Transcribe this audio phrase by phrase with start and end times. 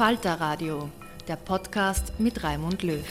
[0.00, 0.90] Falter Radio,
[1.28, 3.04] der Podcast mit Raimund Löw.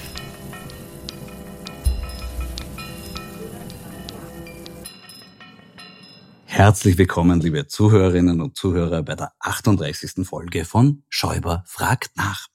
[6.45, 10.25] Herzlich willkommen, liebe Zuhörerinnen und Zuhörer, bei der 38.
[10.25, 12.47] Folge von Schäuber fragt nach.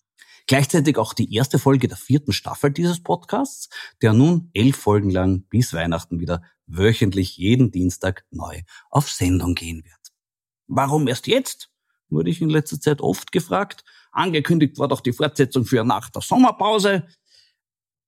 [0.49, 3.69] Gleichzeitig auch die erste Folge der vierten Staffel dieses Podcasts,
[4.03, 9.85] der nun elf Folgen lang bis Weihnachten wieder wöchentlich jeden Dienstag neu auf Sendung gehen
[9.85, 10.13] wird.
[10.67, 11.71] Warum erst jetzt?
[12.09, 13.85] Wurde ich in letzter Zeit oft gefragt.
[14.15, 17.07] Angekündigt war doch die Fortsetzung für nach der Sommerpause.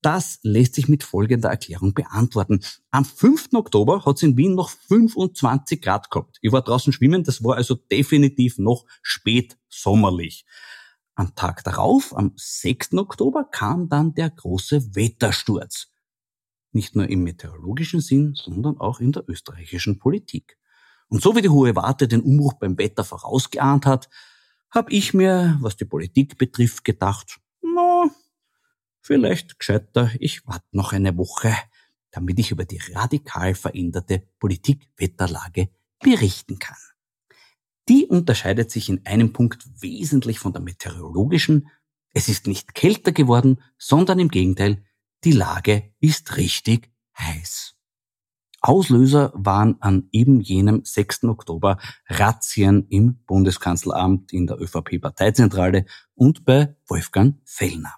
[0.02, 2.60] Das lässt sich mit folgender Erklärung beantworten.
[2.92, 3.48] Am 5.
[3.54, 6.38] Oktober hat es in Wien noch 25 Grad gehabt.
[6.42, 10.46] Ich war draußen schwimmen, das war also definitiv noch spät sommerlich.
[11.16, 12.94] Am Tag darauf, am 6.
[12.94, 15.88] Oktober, kam dann der große Wettersturz.
[16.72, 20.58] Nicht nur im meteorologischen Sinn, sondern auch in der österreichischen Politik.
[21.08, 24.08] Und so wie die Hohe Warte den Umbruch beim Wetter vorausgeahnt hat,
[24.70, 28.10] habe ich mir, was die Politik betrifft, gedacht, no,
[29.00, 31.54] vielleicht gescheiter, ich warte noch eine Woche,
[32.10, 35.68] damit ich über die radikal veränderte Politikwetterlage
[36.00, 36.76] berichten kann.
[37.88, 41.68] Die unterscheidet sich in einem Punkt wesentlich von der meteorologischen.
[42.12, 44.84] Es ist nicht kälter geworden, sondern im Gegenteil,
[45.24, 47.75] die Lage ist richtig heiß.
[48.66, 51.24] Auslöser waren an eben jenem 6.
[51.24, 51.78] Oktober
[52.08, 57.94] Razzien im Bundeskanzleramt, in der ÖVP-Parteizentrale und bei Wolfgang Fellner.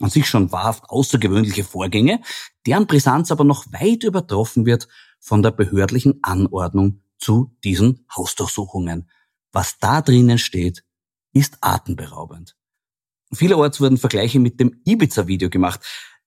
[0.00, 2.20] An sich schon wahrhaft außergewöhnliche Vorgänge,
[2.66, 4.86] deren Brisanz aber noch weit übertroffen wird
[5.18, 9.10] von der behördlichen Anordnung zu diesen Hausdurchsuchungen.
[9.52, 10.84] Was da drinnen steht,
[11.32, 12.56] ist atemberaubend.
[13.32, 15.80] Vielerorts wurden Vergleiche mit dem Ibiza-Video gemacht.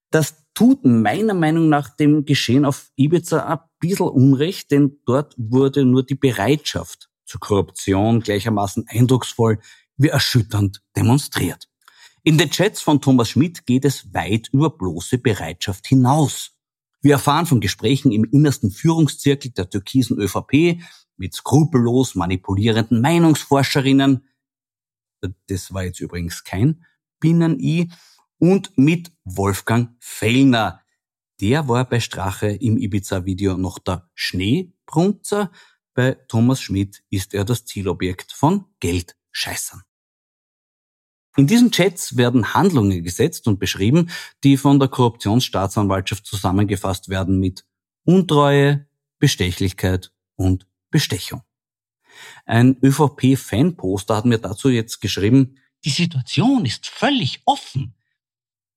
[0.09, 5.85] Das tut meiner Meinung nach dem Geschehen auf Ibiza ein bisschen Unrecht, denn dort wurde
[5.85, 9.59] nur die Bereitschaft zur Korruption gleichermaßen eindrucksvoll
[9.97, 11.67] wie erschütternd demonstriert.
[12.23, 16.51] In den Chats von Thomas Schmidt geht es weit über bloße Bereitschaft hinaus.
[17.01, 20.81] Wir erfahren von Gesprächen im innersten Führungszirkel der türkisen ÖVP
[21.15, 24.27] mit skrupellos manipulierenden Meinungsforscherinnen.
[25.47, 26.85] Das war jetzt übrigens kein
[27.19, 27.91] Binnen-I
[28.39, 30.81] und mit Wolfgang Fellner.
[31.39, 35.51] Der war bei Strache im Ibiza-Video noch der Schneebrunzer.
[35.93, 39.83] Bei Thomas Schmidt ist er das Zielobjekt von Geldscheißern.
[41.35, 44.09] In diesen Chats werden Handlungen gesetzt und beschrieben,
[44.43, 47.65] die von der Korruptionsstaatsanwaltschaft zusammengefasst werden mit
[48.03, 48.87] Untreue,
[49.19, 51.43] Bestechlichkeit und Bestechung.
[52.47, 57.93] Ein ÖVP-Fanposter hat mir dazu jetzt geschrieben, die Situation ist völlig offen.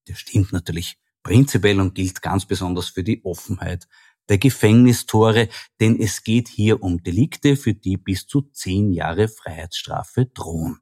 [0.06, 3.86] Das stimmt natürlich prinzipiell und gilt ganz besonders für die Offenheit
[4.28, 5.48] der Gefängnistore,
[5.80, 10.80] denn es geht hier um Delikte, für die bis zu zehn Jahre Freiheitsstrafe drohen.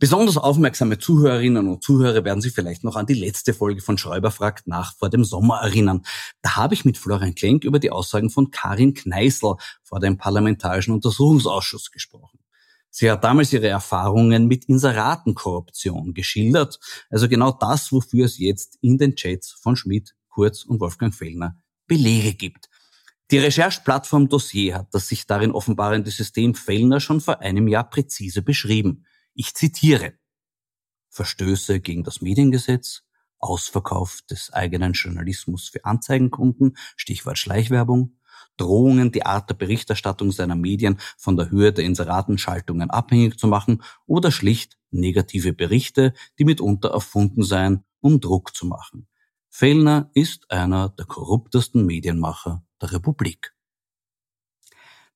[0.00, 4.30] Besonders aufmerksame Zuhörerinnen und Zuhörer werden sich vielleicht noch an die letzte Folge von Schreiber
[4.30, 6.06] fragt nach vor dem Sommer erinnern.
[6.40, 10.94] Da habe ich mit Florian Klenk über die Aussagen von Karin Kneißl vor dem Parlamentarischen
[10.94, 12.38] Untersuchungsausschuss gesprochen.
[12.90, 18.98] Sie hat damals ihre Erfahrungen mit Inseratenkorruption geschildert, also genau das, wofür es jetzt in
[18.98, 21.56] den Chats von Schmidt, Kurz und Wolfgang Fellner
[21.86, 22.68] Belege gibt.
[23.30, 28.42] Die Rechercheplattform Dossier hat das sich darin offenbarende System Fellner schon vor einem Jahr präzise
[28.42, 29.06] beschrieben.
[29.34, 30.14] Ich zitiere.
[31.10, 33.02] Verstöße gegen das Mediengesetz,
[33.38, 38.16] Ausverkauf des eigenen Journalismus für Anzeigenkunden, Stichwort Schleichwerbung,
[38.60, 43.82] Drohungen, die Art der Berichterstattung seiner Medien von der Höhe der Inseratenschaltungen abhängig zu machen
[44.06, 49.08] oder schlicht negative Berichte, die mitunter erfunden seien, um Druck zu machen.
[49.48, 53.54] Fellner ist einer der korruptesten Medienmacher der Republik.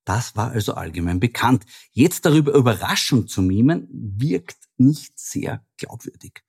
[0.05, 1.64] Das war also allgemein bekannt.
[1.93, 6.43] Jetzt darüber Überraschung zu mimen, wirkt nicht sehr glaubwürdig.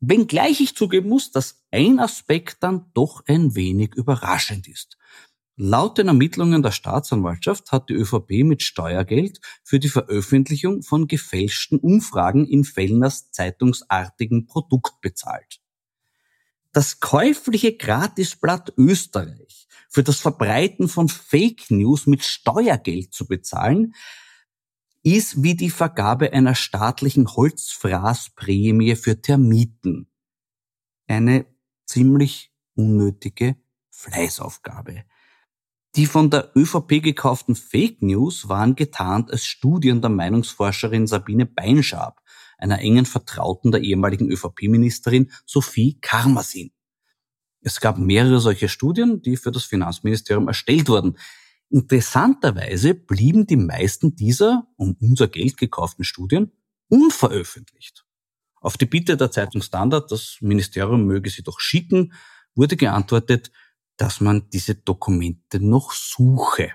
[0.00, 4.98] Wenngleich ich zugeben muss, dass ein Aspekt dann doch ein wenig überraschend ist.
[5.58, 11.78] Laut den Ermittlungen der Staatsanwaltschaft hat die ÖVP mit Steuergeld für die Veröffentlichung von gefälschten
[11.78, 15.60] Umfragen in Fellners zeitungsartigen Produkt bezahlt.
[16.72, 23.94] Das käufliche Gratisblatt Österreich für das Verbreiten von Fake News mit Steuergeld zu bezahlen,
[25.02, 30.08] ist wie die Vergabe einer staatlichen Holzfraßprämie für Termiten.
[31.06, 31.46] Eine
[31.86, 33.56] ziemlich unnötige
[33.88, 35.04] Fleißaufgabe.
[35.96, 42.20] Die von der ÖVP gekauften Fake News waren getarnt als Studien der Meinungsforscherin Sabine Beinschab,
[42.58, 46.70] einer engen Vertrauten der ehemaligen ÖVP-Ministerin Sophie Karmasin.
[47.62, 51.16] Es gab mehrere solche Studien, die für das Finanzministerium erstellt wurden.
[51.70, 56.52] Interessanterweise blieben die meisten dieser um unser Geld gekauften Studien
[56.88, 58.04] unveröffentlicht.
[58.60, 62.12] Auf die Bitte der Zeitung Standard, das Ministerium möge sie doch schicken,
[62.54, 63.50] wurde geantwortet,
[63.96, 66.72] dass man diese Dokumente noch suche.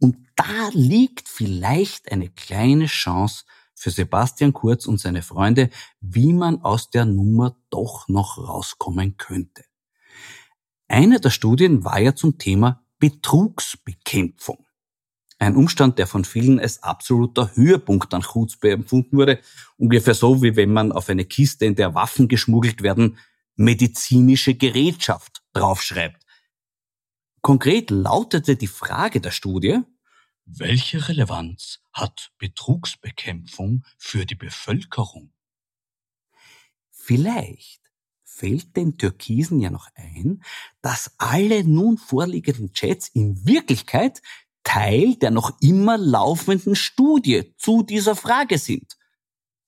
[0.00, 3.44] Und da liegt vielleicht eine kleine Chance
[3.74, 5.70] für Sebastian Kurz und seine Freunde,
[6.00, 9.64] wie man aus der Nummer doch noch rauskommen könnte.
[10.88, 14.64] Eine der Studien war ja zum Thema Betrugsbekämpfung.
[15.38, 19.40] Ein Umstand, der von vielen als absoluter Höhepunkt an Chutzpe empfunden wurde.
[19.76, 23.18] Ungefähr so, wie wenn man auf eine Kiste, in der Waffen geschmuggelt werden,
[23.56, 26.24] medizinische Gerätschaft draufschreibt.
[27.40, 29.80] Konkret lautete die Frage der Studie,
[30.46, 35.32] welche Relevanz hat Betrugsbekämpfung für die Bevölkerung?
[36.90, 37.80] Vielleicht
[38.24, 40.42] fällt den Türkisen ja noch ein,
[40.82, 44.22] dass alle nun vorliegenden Chats in Wirklichkeit
[44.64, 48.96] Teil der noch immer laufenden Studie zu dieser Frage sind.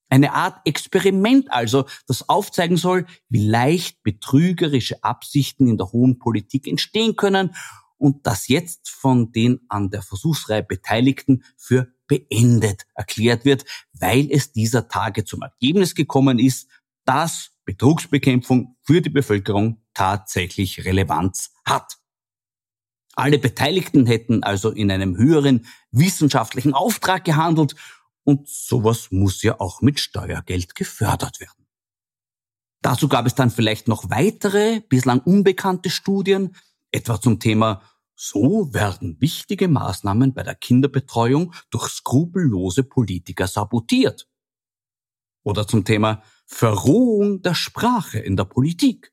[0.09, 6.69] Eine Art Experiment also, das aufzeigen soll, wie leicht betrügerische Absichten in der hohen Politik
[6.69, 7.55] entstehen können
[7.99, 14.53] und das jetzt von den an der Versuchsreihe Beteiligten für beendet erklärt wird, weil es
[14.53, 16.69] dieser Tage zum Ergebnis gekommen ist,
[17.05, 21.99] dass Betrugsbekämpfung für die Bevölkerung tatsächlich Relevanz hat.
[23.15, 27.75] Alle Beteiligten hätten also in einem höheren wissenschaftlichen Auftrag gehandelt
[28.27, 31.67] und sowas muss ja auch mit Steuergeld gefördert werden.
[32.83, 36.57] Dazu gab es dann vielleicht noch weitere, bislang unbekannte Studien,
[36.91, 37.83] etwa zum Thema
[38.17, 44.29] so werden wichtige Maßnahmen bei der Kinderbetreuung durch skrupellose Politiker sabotiert.
[45.45, 49.13] Oder zum Thema Verrohung der Sprache in der Politik.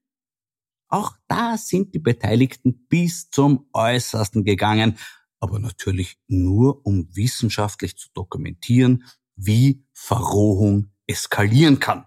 [0.88, 4.98] Auch da sind die Beteiligten bis zum Äußersten gegangen,
[5.44, 9.04] aber natürlich nur, um wissenschaftlich zu dokumentieren,
[9.36, 12.06] wie Verrohung eskalieren kann.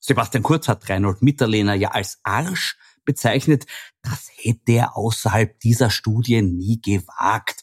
[0.00, 3.66] Sebastian Kurz hat Reinhold Mitterlehner ja als Arsch bezeichnet.
[4.00, 7.62] Das hätte er außerhalb dieser Studie nie gewagt.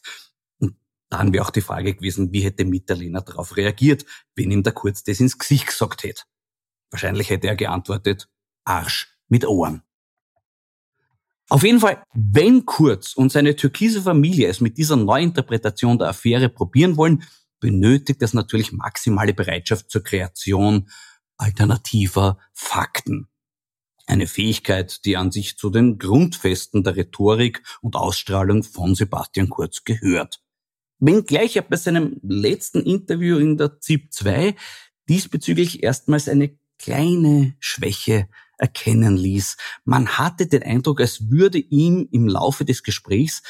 [0.58, 0.76] Und
[1.10, 4.04] dann wäre auch die Frage gewesen, wie hätte Mitterlehner darauf reagiert,
[4.36, 6.22] wenn ihm der Kurz das ins Gesicht gesagt hätte.
[6.90, 8.28] Wahrscheinlich hätte er geantwortet,
[8.64, 9.82] Arsch mit Ohren.
[11.48, 16.48] Auf jeden Fall, wenn Kurz und seine türkise Familie es mit dieser Neuinterpretation der Affäre
[16.48, 17.22] probieren wollen,
[17.60, 20.88] benötigt es natürlich maximale Bereitschaft zur Kreation
[21.36, 23.28] alternativer Fakten.
[24.06, 29.84] Eine Fähigkeit, die an sich zu den Grundfesten der Rhetorik und Ausstrahlung von Sebastian Kurz
[29.84, 30.42] gehört.
[30.98, 34.56] Wenngleich er bei seinem letzten Interview in der ZIP 2
[35.08, 39.56] diesbezüglich erstmals eine kleine Schwäche erkennen ließ.
[39.84, 43.42] Man hatte den Eindruck, als würde ihm im Laufe des Gesprächs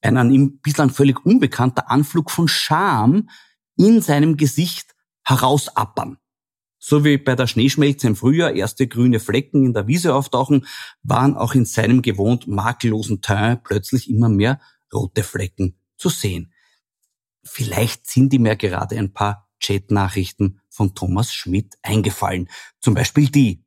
[0.00, 3.28] ein an ihm bislang völlig unbekannter Anflug von Scham
[3.76, 6.18] in seinem Gesicht herausappern.
[6.78, 10.66] So wie bei der Schneeschmelze im Frühjahr erste grüne Flecken in der Wiese auftauchen,
[11.02, 14.60] waren auch in seinem gewohnt makellosen Teint plötzlich immer mehr
[14.92, 16.52] rote Flecken zu sehen.
[17.42, 22.48] Vielleicht sind ihm ja gerade ein paar Chatnachrichten von Thomas Schmidt eingefallen.
[22.80, 23.64] Zum Beispiel die.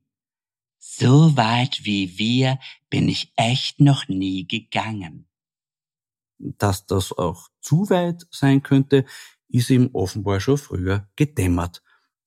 [0.93, 5.25] So weit wie wir bin ich echt noch nie gegangen.
[6.37, 9.05] Dass das auch zu weit sein könnte,
[9.47, 11.81] ist ihm offenbar schon früher gedämmert.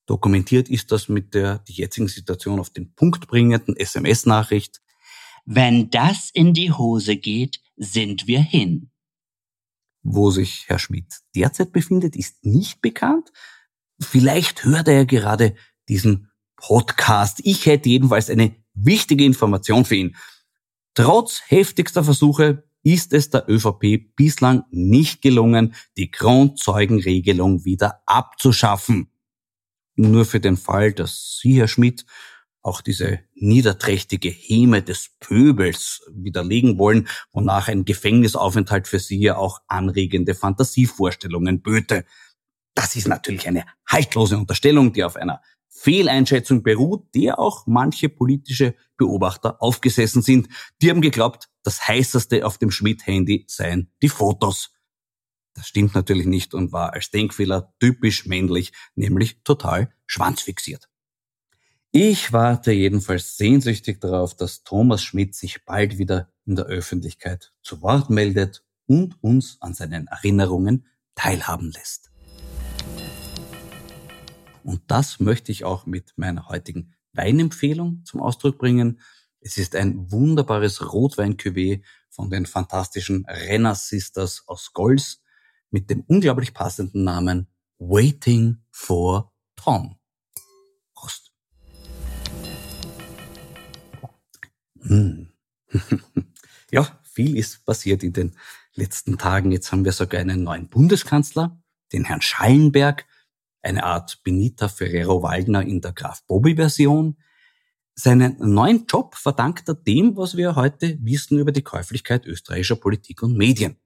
[0.07, 4.81] Dokumentiert ist das mit der die jetzigen Situation auf den Punkt bringenden SMS-Nachricht.
[5.45, 8.91] Wenn das in die Hose geht, sind wir hin.
[10.03, 13.31] Wo sich Herr Schmidt derzeit befindet, ist nicht bekannt.
[14.01, 15.55] Vielleicht hört er gerade
[15.87, 16.31] diesen
[16.67, 17.41] Podcast.
[17.45, 20.17] Ich hätte jedenfalls eine wichtige Information für ihn.
[20.95, 29.11] Trotz heftigster Versuche ist es der ÖVP bislang nicht gelungen, die Grundzeugenregelung wieder abzuschaffen.
[29.97, 32.07] Nur für den Fall, dass Sie, Herr Schmidt,
[32.63, 39.61] auch diese niederträchtige Häme des Pöbels widerlegen wollen, wonach ein Gefängnisaufenthalt für Sie ja auch
[39.69, 42.07] anregende Fantasievorstellungen böte.
[42.75, 48.75] Das ist natürlich eine haltlose Unterstellung, die auf einer Fehleinschätzung beruht, der auch manche politische
[48.97, 50.49] Beobachter aufgesessen sind.
[50.81, 54.73] Die haben geglaubt, das heißeste auf dem Schmidt-Handy seien die Fotos.
[55.55, 60.89] Das stimmt natürlich nicht und war als Denkfehler typisch männlich, nämlich total schwanzfixiert.
[61.93, 67.83] Ich warte jedenfalls sehnsüchtig darauf, dass Thomas Schmidt sich bald wieder in der Öffentlichkeit zu
[67.83, 72.14] Wort meldet und uns an seinen Erinnerungen teilhaben lässt.
[74.65, 79.01] Und das möchte ich auch mit meiner heutigen Weinempfehlung zum Ausdruck bringen.
[79.41, 81.37] Es ist ein wunderbares rotwein
[82.09, 85.21] von den fantastischen Renner Sisters aus Golz
[85.71, 89.99] mit dem unglaublich passenden Namen Waiting for Tom.
[90.95, 91.31] Prost.
[94.81, 95.29] Hm.
[96.71, 98.37] ja, viel ist passiert in den
[98.75, 99.53] letzten Tagen.
[99.53, 101.61] Jetzt haben wir sogar einen neuen Bundeskanzler,
[101.93, 103.05] den Herrn Schallenberg,
[103.65, 107.17] eine Art Benita Ferrero-Waldner in der Graf Bobby-Version.
[107.95, 113.23] Seinen neuen Job verdankt er dem, was wir heute wissen über die Käuflichkeit österreichischer Politik
[113.23, 113.77] und Medien.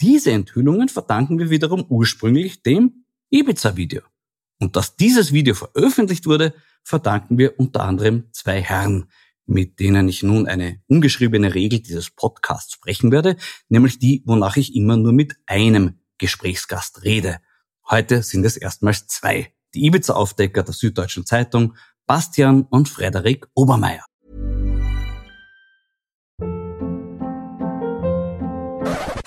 [0.00, 4.02] Diese Enthüllungen verdanken wir wiederum ursprünglich dem Ibiza-Video.
[4.60, 9.06] Und dass dieses Video veröffentlicht wurde, verdanken wir unter anderem zwei Herren,
[9.46, 13.36] mit denen ich nun eine ungeschriebene Regel dieses Podcasts sprechen werde,
[13.68, 17.38] nämlich die, wonach ich immer nur mit einem Gesprächsgast rede.
[17.90, 19.54] Heute sind es erstmals zwei.
[19.74, 21.74] Die Ibiza-Aufdecker der Süddeutschen Zeitung,
[22.06, 24.04] Bastian und Frederik Obermeier.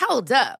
[0.08, 0.60] Hold up.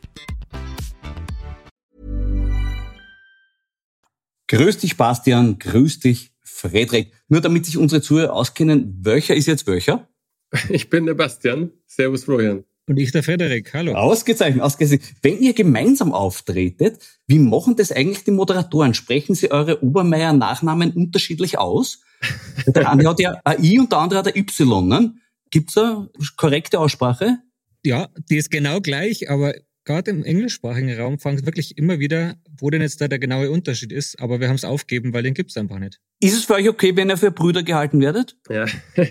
[4.51, 5.59] Grüß dich, Bastian.
[5.59, 7.13] Grüß dich, Frederik.
[7.29, 10.09] Nur damit sich unsere Zuhörer auskennen, welcher ist jetzt welcher?
[10.69, 11.71] Ich bin der Bastian.
[11.87, 12.65] Servus, Florian.
[12.85, 13.73] Und ich der Frederik.
[13.73, 13.93] Hallo.
[13.93, 15.09] Ausgezeichnet, ausgezeichnet.
[15.21, 18.93] Wenn ihr gemeinsam auftretet, wie machen das eigentlich die Moderatoren?
[18.93, 22.01] Sprechen sie eure Obermeier-Nachnamen unterschiedlich aus?
[22.67, 24.85] Der eine hat ja ein I und der andere hat ein Y.
[24.85, 25.13] Ne?
[25.49, 27.37] Gibt's eine korrekte Aussprache?
[27.85, 29.53] Ja, die ist genau gleich, aber
[29.85, 33.91] gerade im englischsprachigen Raum fragt wirklich immer wieder, wo denn jetzt da der genaue Unterschied
[33.91, 35.99] ist, aber wir haben es aufgeben, weil den gibt's einfach nicht.
[36.19, 38.37] Ist es für euch okay, wenn ihr für Brüder gehalten werdet?
[38.49, 38.65] Ja.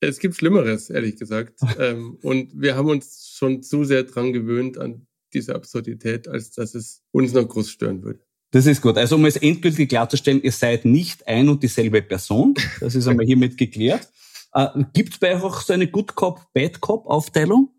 [0.00, 1.60] es gibt Schlimmeres, ehrlich gesagt.
[1.78, 6.74] Ähm, und wir haben uns schon zu sehr dran gewöhnt an diese Absurdität, als dass
[6.74, 8.20] es uns noch groß stören würde.
[8.52, 8.96] Das ist gut.
[8.96, 12.54] Also um es endgültig klarzustellen, ihr seid nicht ein und dieselbe Person.
[12.80, 14.08] Das ist einmal hiermit geklärt.
[14.52, 17.70] Äh, Gibt es bei euch auch so eine Good Cop, Bad Cop Aufteilung?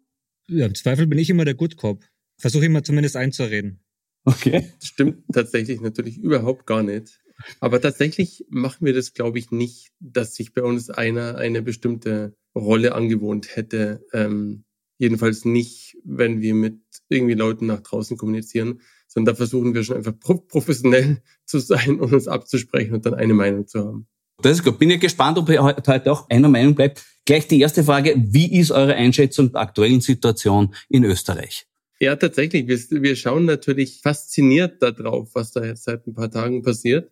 [0.50, 2.04] Ja, im Zweifel bin ich immer der Good Cop.
[2.40, 3.80] Versuche immer zumindest einzureden.
[4.28, 4.74] Okay.
[4.78, 7.22] Das stimmt tatsächlich natürlich überhaupt gar nicht.
[7.62, 12.36] Aber tatsächlich machen wir das, glaube ich, nicht, dass sich bei uns einer eine bestimmte
[12.54, 14.04] Rolle angewohnt hätte.
[14.12, 14.66] Ähm,
[14.98, 19.96] jedenfalls nicht, wenn wir mit irgendwie Leuten nach draußen kommunizieren, sondern da versuchen wir schon
[19.96, 24.08] einfach professionell zu sein und uns abzusprechen und dann eine Meinung zu haben.
[24.42, 24.78] Das ist gut.
[24.78, 27.06] Bin ja gespannt, ob ihr heute auch einer Meinung bleibt.
[27.24, 28.14] Gleich die erste Frage.
[28.18, 31.66] Wie ist eure Einschätzung der aktuellen Situation in Österreich?
[32.00, 32.68] Ja, tatsächlich.
[32.68, 37.12] Wir, wir schauen natürlich fasziniert darauf, was da jetzt seit ein paar Tagen passiert.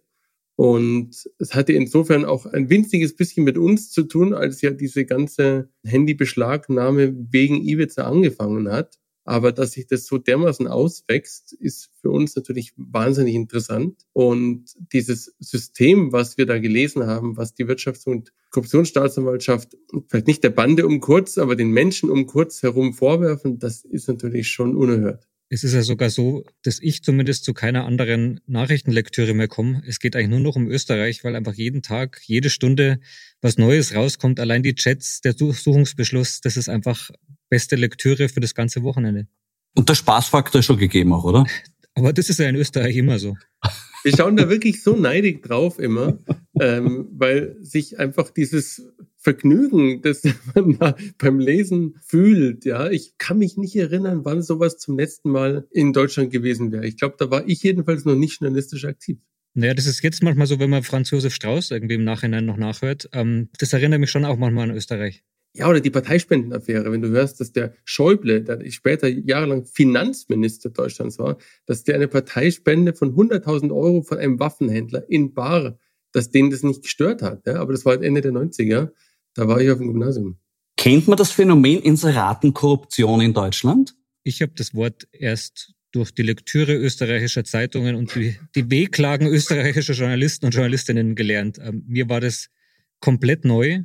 [0.58, 5.06] Und es hatte insofern auch ein winziges bisschen mit uns zu tun, als ja diese
[5.06, 8.98] ganze Handybeschlagnahme wegen Ibiza angefangen hat.
[9.26, 14.06] Aber dass sich das so dermaßen auswächst, ist für uns natürlich wahnsinnig interessant.
[14.14, 19.76] Und dieses System, was wir da gelesen haben, was die Wirtschafts- und Korruptionsstaatsanwaltschaft
[20.08, 24.08] vielleicht nicht der Bande um Kurz, aber den Menschen um Kurz herum vorwerfen, das ist
[24.08, 25.28] natürlich schon unerhört.
[25.50, 29.84] Es ist ja sogar so, dass ich zumindest zu keiner anderen Nachrichtenlektüre mehr komme.
[29.86, 33.00] Es geht eigentlich nur noch um Österreich, weil einfach jeden Tag, jede Stunde
[33.42, 34.40] was Neues rauskommt.
[34.40, 37.12] Allein die Chats, der Durchsuchungsbeschluss, das ist einfach
[37.50, 39.28] beste Lektüre für das ganze Wochenende.
[39.76, 41.46] Und der Spaßfaktor ist schon gegeben auch, oder?
[41.94, 43.38] Aber das ist ja in Österreich immer so.
[44.04, 46.20] Wir schauen da wirklich so neidig drauf immer,
[46.60, 48.84] ähm, weil sich einfach dieses
[49.26, 50.22] Vergnügen, das
[50.56, 52.90] man da beim Lesen fühlt, ja.
[52.92, 56.86] Ich kann mich nicht erinnern, wann sowas zum letzten Mal in Deutschland gewesen wäre.
[56.86, 59.18] Ich glaube, da war ich jedenfalls noch nicht journalistisch aktiv.
[59.56, 62.58] Naja, das ist jetzt manchmal so, wenn man Franz Josef Strauß irgendwie im Nachhinein noch
[62.58, 63.10] nachhört.
[63.14, 65.24] Ähm, das erinnert mich schon auch manchmal an Österreich.
[65.54, 71.18] Ja, oder die Parteispendenaffäre, wenn du hörst, dass der Schäuble, der später jahrelang Finanzminister Deutschlands
[71.18, 75.80] war, dass der eine Parteispende von 100.000 Euro von einem Waffenhändler in Bar,
[76.12, 77.48] dass denen das nicht gestört hat.
[77.48, 77.56] Ja?
[77.56, 78.92] Aber das war halt Ende der 90er.
[79.36, 80.38] Da war ich auf dem Gymnasium.
[80.78, 83.96] Kennt man das Phänomen Inseratenkorruption in Deutschland?
[84.24, 89.94] Ich habe das Wort erst durch die Lektüre österreichischer Zeitungen und die, die Wehklagen österreichischer
[89.94, 91.60] Journalisten und Journalistinnen gelernt.
[91.62, 92.50] Ähm, mir war das
[93.00, 93.84] komplett neu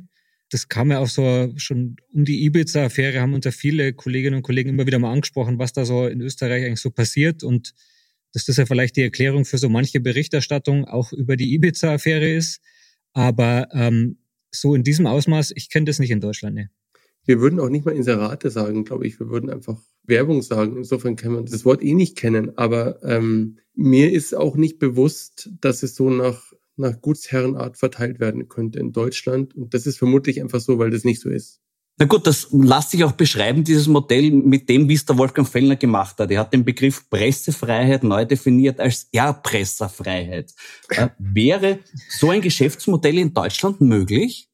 [0.51, 4.43] das kam ja auch so schon um die Ibiza-Affäre, haben uns ja viele Kolleginnen und
[4.43, 7.73] Kollegen immer wieder mal angesprochen, was da so in Österreich eigentlich so passiert und
[8.33, 12.61] dass das ja vielleicht die Erklärung für so manche Berichterstattung auch über die Ibiza-Affäre ist.
[13.13, 14.17] Aber ähm,
[14.51, 16.55] so in diesem Ausmaß, ich kenne das nicht in Deutschland.
[16.55, 16.69] Ne.
[17.25, 19.19] Wir würden auch nicht mal Inserate sagen, glaube ich.
[19.19, 20.77] Wir würden einfach Werbung sagen.
[20.77, 22.57] Insofern kann man das Wort eh nicht kennen.
[22.57, 28.49] Aber ähm, mir ist auch nicht bewusst, dass es so nach nach Gutsherrenart verteilt werden
[28.49, 29.55] könnte in Deutschland.
[29.55, 31.61] Und das ist vermutlich einfach so, weil das nicht so ist.
[32.01, 35.47] Na gut, das lässt sich auch beschreiben, dieses Modell mit dem, wie es der Wolfgang
[35.47, 36.31] Fellner gemacht hat.
[36.31, 40.51] Er hat den Begriff Pressefreiheit neu definiert als Erpresserfreiheit.
[40.89, 41.77] Äh, wäre
[42.09, 44.49] so ein Geschäftsmodell in Deutschland möglich?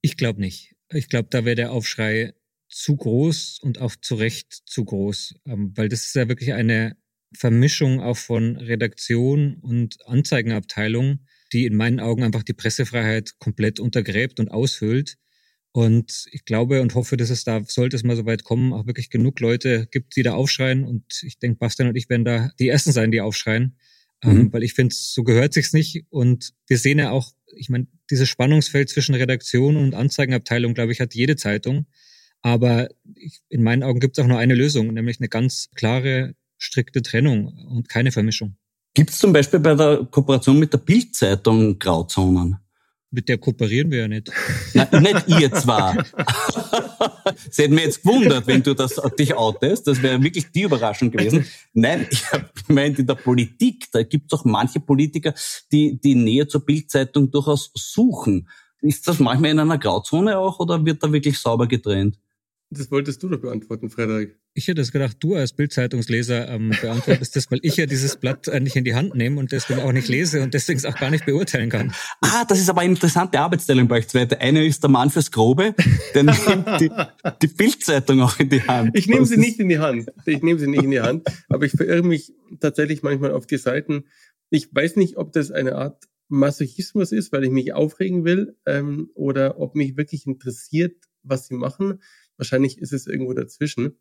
[0.00, 0.76] Ich glaube nicht.
[0.90, 2.32] Ich glaube, da wäre der Aufschrei
[2.70, 6.96] zu groß und auch zu Recht zu groß, ähm, weil das ist ja wirklich eine
[7.34, 14.40] Vermischung auch von Redaktion und Anzeigenabteilung, die in meinen Augen einfach die Pressefreiheit komplett untergräbt
[14.40, 15.18] und aushöhlt.
[15.72, 18.86] Und ich glaube und hoffe, dass es da, sollte es mal so weit kommen, auch
[18.86, 20.84] wirklich genug Leute gibt, die da aufschreien.
[20.84, 23.76] Und ich denke, Bastian und ich werden da die Ersten sein, die aufschreien.
[24.22, 24.40] Ähm, mhm.
[24.40, 26.04] Ähm, weil ich finde, so gehört sich's nicht.
[26.10, 31.00] Und wir sehen ja auch, ich meine, dieses Spannungsfeld zwischen Redaktion und Anzeigenabteilung, glaube ich,
[31.00, 31.86] hat jede Zeitung.
[32.40, 36.34] Aber ich, in meinen Augen gibt es auch nur eine Lösung, nämlich eine ganz klare,
[36.56, 38.56] strikte Trennung und keine Vermischung.
[38.94, 42.56] Gibt es zum Beispiel bei der Kooperation mit der Bildzeitung Grauzonen?
[43.10, 44.30] Mit der kooperieren wir ja nicht.
[44.74, 45.96] Nein, nicht ihr zwar.
[47.50, 49.86] Sie hätten mir jetzt gewundert, wenn du das dich outest.
[49.86, 51.46] Das wäre wirklich die Überraschung gewesen.
[51.72, 55.32] Nein, ich habe gemeint, in der Politik, da gibt es auch manche Politiker,
[55.72, 58.46] die die Nähe zur Bildzeitung durchaus suchen.
[58.82, 62.18] Ist das manchmal in einer Grauzone auch oder wird da wirklich sauber getrennt?
[62.70, 64.38] Das wolltest du doch beantworten, Frederik.
[64.52, 68.46] Ich hätte es gedacht, du als Bildzeitungsleser ähm, beantwortest das, weil ich ja dieses Blatt
[68.60, 71.10] nicht in die Hand nehme und deswegen auch nicht lese und deswegen es auch gar
[71.10, 71.94] nicht beurteilen kann.
[72.20, 74.26] Ah, das ist aber eine interessante Arbeitsteilung bei euch zwei.
[74.26, 75.74] Der eine ist der Mann fürs Grobe,
[76.14, 76.90] der nimmt die,
[77.40, 78.90] die Bildzeitung auch in die Hand.
[78.98, 80.12] Ich nehme sie nicht in die Hand.
[80.26, 83.56] Ich nehme sie nicht in die Hand, aber ich verirre mich tatsächlich manchmal auf die
[83.56, 84.04] Seiten.
[84.50, 89.08] Ich weiß nicht, ob das eine Art Masochismus ist, weil ich mich aufregen will, ähm,
[89.14, 92.00] oder ob mich wirklich interessiert, was sie machen
[92.38, 93.98] Wahrscheinlich ist es irgendwo dazwischen.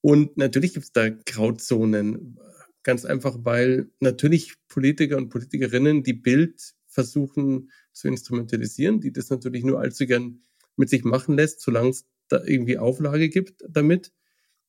[0.00, 2.38] Und natürlich gibt es da Grauzonen.
[2.82, 9.64] Ganz einfach, weil natürlich Politiker und Politikerinnen die Bild versuchen zu instrumentalisieren, die das natürlich
[9.64, 10.42] nur allzu gern
[10.76, 14.12] mit sich machen lässt, solange es da irgendwie Auflage gibt damit.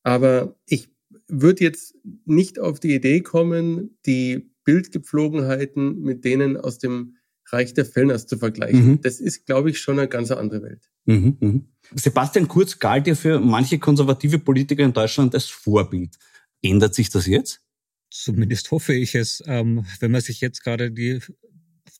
[0.04, 0.90] Aber ich
[1.28, 1.96] würde jetzt
[2.26, 8.38] nicht auf die Idee kommen, die Bildgepflogenheiten mit denen aus dem Reich der Fellners zu
[8.38, 8.88] vergleichen.
[8.88, 9.02] Mhm.
[9.02, 10.90] Das ist, glaube ich, schon eine ganz andere Welt.
[11.06, 11.62] Mhm, mh.
[11.96, 16.18] Sebastian Kurz galt ja für manche konservative Politiker in Deutschland als Vorbild.
[16.62, 17.62] Ändert sich das jetzt?
[18.10, 19.44] Zumindest hoffe ich es.
[19.48, 21.20] Ähm, wenn man sich jetzt gerade die,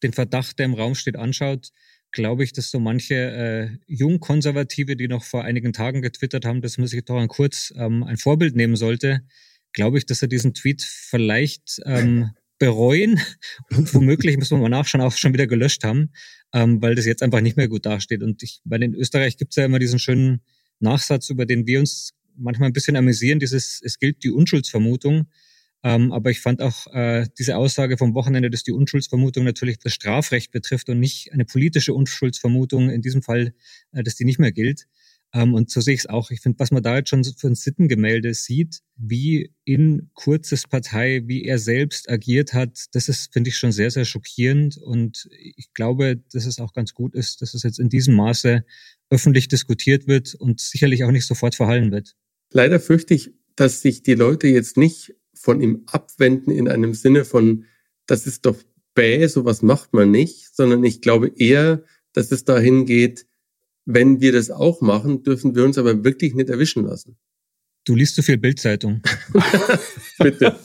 [0.04, 1.72] den Verdacht, der im Raum steht, anschaut,
[2.12, 6.78] glaube ich, dass so manche äh, Jungkonservative, die noch vor einigen Tagen getwittert haben, dass
[6.78, 9.22] man sich doch an Kurz ähm, ein Vorbild nehmen sollte,
[9.74, 13.20] glaube ich, dass er diesen Tweet vielleicht ähm, bereuen
[13.72, 16.12] und womöglich müssen wir mal nachschauen, auch schon wieder gelöscht haben,
[16.54, 18.22] ähm, weil das jetzt einfach nicht mehr gut dasteht.
[18.22, 20.42] Und ich meine, in Österreich gibt es ja immer diesen schönen
[20.80, 25.28] Nachsatz, über den wir uns manchmal ein bisschen amüsieren, dieses, es gilt die Unschuldsvermutung.
[25.84, 29.94] Ähm, aber ich fand auch äh, diese Aussage vom Wochenende, dass die Unschuldsvermutung natürlich das
[29.94, 33.56] Strafrecht betrifft und nicht eine politische Unschuldsvermutung, in diesem Fall,
[33.92, 34.86] äh, dass die nicht mehr gilt.
[35.34, 36.32] Ähm, und so sehe ich es auch.
[36.32, 41.24] Ich finde, was man da jetzt schon für ein Sittengemälde sieht, wie in Kurzes Partei,
[41.26, 44.78] wie er selbst agiert hat, das ist, finde ich, schon sehr, sehr schockierend.
[44.78, 48.66] Und ich glaube, dass es auch ganz gut ist, dass es jetzt in diesem Maße
[49.10, 52.16] öffentlich diskutiert wird und sicherlich auch nicht sofort verhallen wird.
[52.52, 57.26] Leider fürchte ich, dass sich die Leute jetzt nicht von ihm abwenden in einem Sinne
[57.26, 57.66] von,
[58.06, 58.58] das ist doch
[58.94, 63.26] bäh, sowas macht man nicht, sondern ich glaube eher, dass es dahin geht,
[63.86, 67.18] wenn wir das auch machen, dürfen wir uns aber wirklich nicht erwischen lassen.
[67.86, 69.02] Du liest zu viel Bildzeitung.
[70.20, 70.56] Bitte.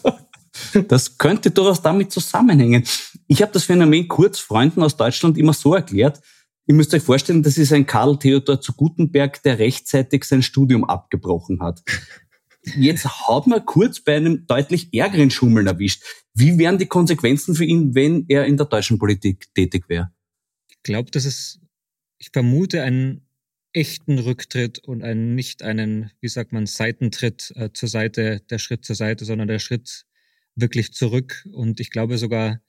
[0.89, 2.85] Das könnte durchaus damit zusammenhängen.
[3.27, 6.21] Ich habe das Phänomen Kurzfreunden aus Deutschland immer so erklärt,
[6.69, 10.85] Ihr müsst euch vorstellen, das ist ein Karl Theodor zu Gutenberg, der rechtzeitig sein Studium
[10.85, 11.83] abgebrochen hat.
[12.77, 16.03] Jetzt hat man kurz bei einem deutlich ärgeren Schummeln erwischt.
[16.35, 20.11] Wie wären die Konsequenzen für ihn, wenn er in der deutschen Politik tätig wäre?
[20.69, 21.61] Ich glaube, das ist,
[22.19, 23.27] ich vermute einen
[23.73, 28.85] echten Rücktritt und einen nicht einen, wie sagt man, Seitentritt äh, zur Seite, der Schritt
[28.85, 30.07] zur Seite, sondern der Schritt
[30.55, 31.47] wirklich zurück.
[31.53, 32.63] Und ich glaube sogar,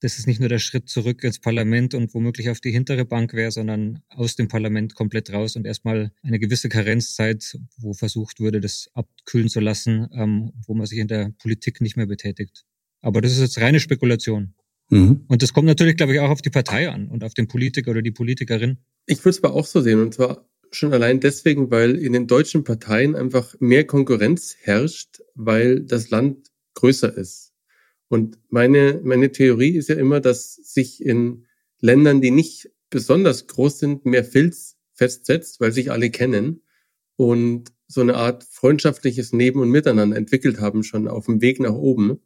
[0.00, 3.32] dass es nicht nur der Schritt zurück ins Parlament und womöglich auf die hintere Bank
[3.32, 8.60] wäre, sondern aus dem Parlament komplett raus und erstmal eine gewisse Karenzzeit, wo versucht würde,
[8.60, 12.66] das abkühlen zu lassen, ähm, wo man sich in der Politik nicht mehr betätigt.
[13.00, 14.54] Aber das ist jetzt reine Spekulation.
[14.90, 15.24] Mhm.
[15.28, 17.90] Und das kommt natürlich, glaube ich, auch auf die Partei an und auf den Politiker
[17.90, 18.78] oder die Politikerin.
[19.06, 22.26] Ich würde es aber auch so sehen, und zwar schon allein deswegen, weil in den
[22.26, 27.52] deutschen Parteien einfach mehr Konkurrenz herrscht, weil das Land größer ist.
[28.08, 31.46] Und meine, meine Theorie ist ja immer, dass sich in
[31.80, 36.62] Ländern, die nicht besonders groß sind, mehr Filz festsetzt, weil sich alle kennen
[37.16, 41.74] und so eine Art freundschaftliches Neben- und Miteinander entwickelt haben, schon auf dem Weg nach
[41.74, 42.20] oben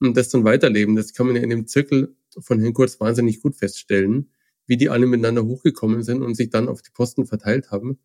[0.00, 0.96] und das dann weiterleben.
[0.96, 4.30] Das kann man ja in dem Zirkel von Herrn Kurz wahnsinnig gut feststellen,
[4.66, 7.98] wie die alle miteinander hochgekommen sind und sich dann auf die Posten verteilt haben.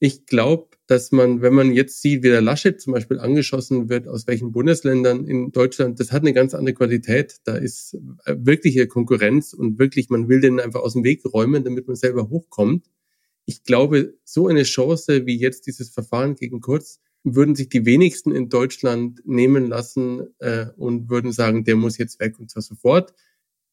[0.00, 4.06] Ich glaube, dass man, wenn man jetzt sieht, wie der Laschet zum Beispiel angeschossen wird,
[4.06, 7.36] aus welchen Bundesländern in Deutschland, das hat eine ganz andere Qualität.
[7.44, 7.94] Da ist
[8.24, 11.96] äh, wirkliche Konkurrenz und wirklich, man will den einfach aus dem Weg räumen, damit man
[11.96, 12.90] selber hochkommt.
[13.46, 18.32] Ich glaube, so eine Chance wie jetzt dieses Verfahren gegen Kurz würden sich die wenigsten
[18.32, 23.14] in Deutschland nehmen lassen äh, und würden sagen, der muss jetzt weg und zwar sofort.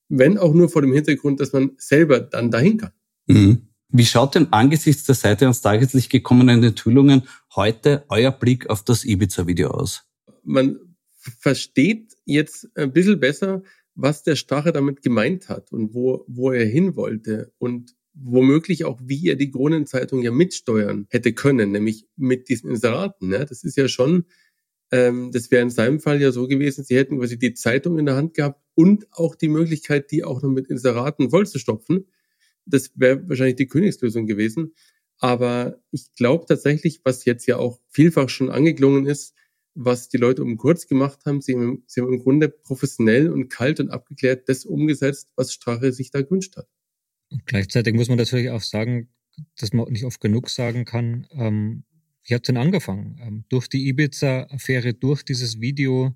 [0.08, 2.92] Wenn auch nur vor dem Hintergrund, dass man selber dann dahin kann.
[3.28, 3.68] Mhm.
[3.90, 9.04] Wie schaut denn angesichts der Seite ans Tageslicht gekommenen Enthüllungen heute euer Blick auf das
[9.04, 10.06] Ibiza-Video aus?
[10.44, 10.80] Man
[11.18, 13.64] versteht jetzt ein bisschen besser,
[13.96, 19.00] was der Strache damit gemeint hat und wo, wo er hin wollte und womöglich auch,
[19.04, 23.30] wie er die Kronenzeitung ja mitsteuern hätte können, nämlich mit diesen Inseraten.
[23.30, 23.46] Ne?
[23.46, 24.26] Das ist ja schon,
[24.92, 28.06] ähm, das wäre in seinem Fall ja so gewesen, sie hätten quasi die Zeitung in
[28.06, 32.08] der Hand gehabt und auch die Möglichkeit, die auch noch mit Inseraten vollzustopfen.
[32.66, 34.74] Das wäre wahrscheinlich die Königslösung gewesen.
[35.18, 39.36] Aber ich glaube tatsächlich, was jetzt ja auch vielfach schon angeklungen ist,
[39.74, 43.50] was die Leute um kurz gemacht haben, sie, haben, sie haben im Grunde professionell und
[43.50, 46.68] kalt und abgeklärt das umgesetzt, was Strache sich da gewünscht hat.
[47.46, 49.10] Gleichzeitig muss man natürlich auch sagen,
[49.58, 51.84] dass man nicht oft genug sagen kann, ähm,
[52.26, 53.20] wie hat denn angefangen?
[53.22, 56.16] Ähm, durch die Ibiza-Affäre, durch dieses Video,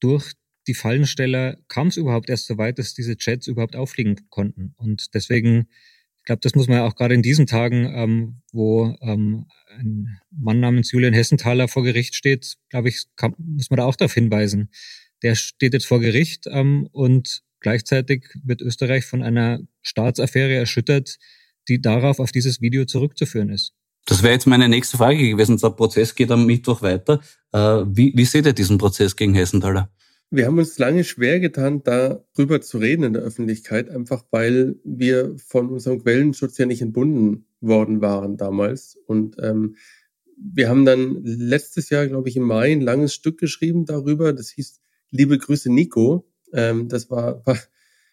[0.00, 0.32] durch
[0.66, 4.74] die Fallensteller kam es überhaupt erst so weit, dass diese Chats überhaupt auffliegen konnten.
[4.76, 5.68] Und deswegen,
[6.18, 9.46] ich glaube, das muss man auch gerade in diesen Tagen, ähm, wo ähm,
[9.76, 13.96] ein Mann namens Julian Hessenthaler vor Gericht steht, glaube ich, kann, muss man da auch
[13.96, 14.70] darauf hinweisen.
[15.22, 21.18] Der steht jetzt vor Gericht ähm, und gleichzeitig wird Österreich von einer Staatsaffäre erschüttert,
[21.68, 23.72] die darauf auf dieses Video zurückzuführen ist.
[24.06, 25.56] Das wäre jetzt meine nächste Frage gewesen.
[25.58, 27.20] Der Prozess geht am Mittwoch weiter.
[27.52, 29.90] Äh, wie, wie seht ihr diesen Prozess gegen Hessenthaler?
[30.30, 35.36] Wir haben uns lange schwer getan, darüber zu reden in der Öffentlichkeit, einfach weil wir
[35.36, 38.98] von unserem Quellenschutz ja nicht entbunden worden waren damals.
[39.06, 39.76] Und ähm,
[40.36, 44.32] wir haben dann letztes Jahr, glaube ich, im Mai ein langes Stück geschrieben darüber.
[44.32, 44.80] Das hieß
[45.14, 46.26] Liebe Grüße Nico.
[46.52, 47.58] Ähm, das war, war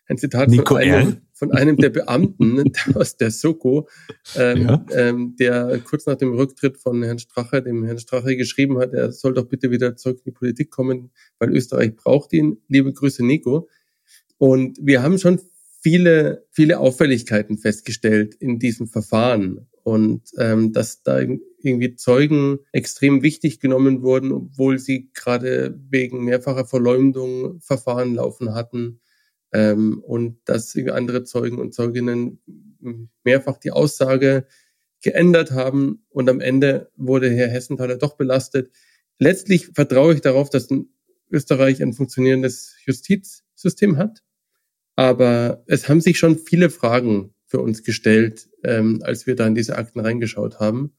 [0.07, 3.87] ein Zitat von einem, von einem, der Beamten aus der Soko,
[4.35, 4.85] ähm, ja.
[4.91, 9.11] ähm, der kurz nach dem Rücktritt von Herrn Strache, dem Herrn Strache geschrieben hat, er
[9.11, 12.57] soll doch bitte wieder zurück in die Politik kommen, weil Österreich braucht ihn.
[12.67, 13.69] Liebe Grüße, Nico.
[14.37, 15.39] Und wir haben schon
[15.81, 21.19] viele, viele Auffälligkeiten festgestellt in diesem Verfahren und ähm, dass da
[21.61, 29.01] irgendwie Zeugen extrem wichtig genommen wurden, obwohl sie gerade wegen mehrfacher Verleumdung Verfahren laufen hatten
[29.51, 32.39] ähm, und dass andere Zeugen und Zeuginnen
[33.23, 34.47] mehrfach die Aussage
[35.01, 38.71] geändert haben und am Ende wurde Herr Hessenthaler doch belastet.
[39.17, 40.67] Letztlich vertraue ich darauf, dass
[41.31, 44.23] Österreich ein funktionierendes Justizsystem hat.
[44.95, 49.55] Aber es haben sich schon viele Fragen für uns gestellt, ähm, als wir da in
[49.55, 50.93] diese Akten reingeschaut haben.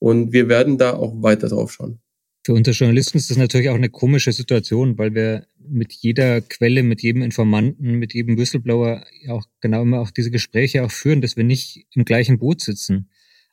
[0.00, 2.00] Und wir werden da auch weiter drauf schauen.
[2.44, 6.82] Für uns Journalisten ist das natürlich auch eine komische Situation, weil wir mit jeder Quelle,
[6.82, 11.36] mit jedem Informanten, mit jedem Whistleblower auch genau immer auch diese Gespräche auch führen, dass
[11.36, 13.10] wir nicht im gleichen Boot sitzen.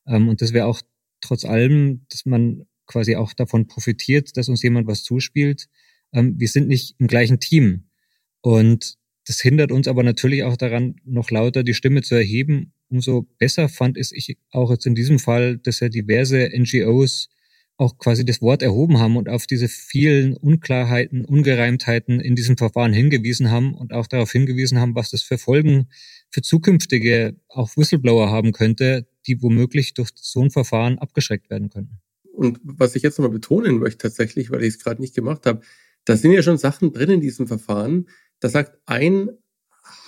[0.07, 0.81] Ähm, und dass wir auch
[1.19, 5.67] trotz allem, dass man quasi auch davon profitiert, dass uns jemand was zuspielt.
[6.13, 7.89] Ähm, wir sind nicht im gleichen Team.
[8.39, 12.71] Und das hindert uns aber natürlich auch daran, noch lauter die Stimme zu erheben.
[12.89, 17.29] Umso besser fand es ich auch jetzt in diesem Fall, dass ja diverse NGOs
[17.77, 22.91] auch quasi das Wort erhoben haben und auf diese vielen Unklarheiten, Ungereimtheiten in diesem Verfahren
[22.91, 25.87] hingewiesen haben und auch darauf hingewiesen haben, was das für Folgen
[26.31, 32.01] für zukünftige auch Whistleblower haben könnte, die womöglich durch so ein Verfahren abgeschreckt werden könnten.
[32.33, 35.61] Und was ich jetzt nochmal betonen möchte tatsächlich, weil ich es gerade nicht gemacht habe,
[36.05, 38.07] da sind ja schon Sachen drin in diesem Verfahren.
[38.39, 39.29] Da sagt ein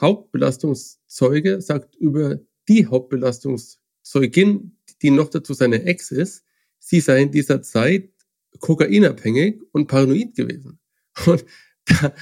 [0.01, 2.39] Hauptbelastungszeuge, sagt über
[2.69, 6.45] die Hauptbelastungszeugin, die noch dazu seine Ex ist,
[6.77, 8.11] sie sei in dieser Zeit
[8.59, 10.79] kokainabhängig und paranoid gewesen.
[11.25, 11.45] Und
[11.85, 12.13] da,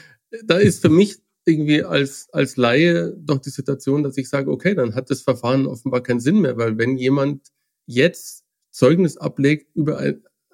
[0.46, 4.76] da ist für mich irgendwie als, als Laie doch die Situation, dass ich sage, okay,
[4.76, 7.48] dann hat das Verfahren offenbar keinen Sinn mehr, weil wenn jemand
[7.86, 10.02] jetzt Zeugnis ablegt über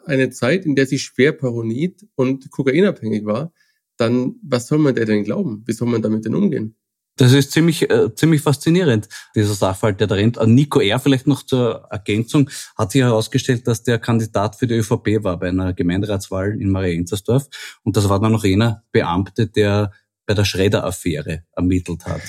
[0.06, 3.54] eine Zeit, in der sie schwer paranoid und kokainabhängig war,
[3.98, 5.64] dann was soll man der denn glauben?
[5.66, 6.76] Wie soll man damit denn umgehen?
[7.18, 10.38] Das ist ziemlich, äh, ziemlich faszinierend, dieser Sachverhalt, der da rennt.
[10.38, 14.76] Äh, Nico R., vielleicht noch zur Ergänzung, hat sich herausgestellt, dass der Kandidat für die
[14.76, 17.48] ÖVP war bei einer Gemeinderatswahl in Marienzersdorf.
[17.84, 19.92] Und das war dann noch jener Beamte, der
[20.26, 22.22] bei der Schredder-Affäre ermittelt hat.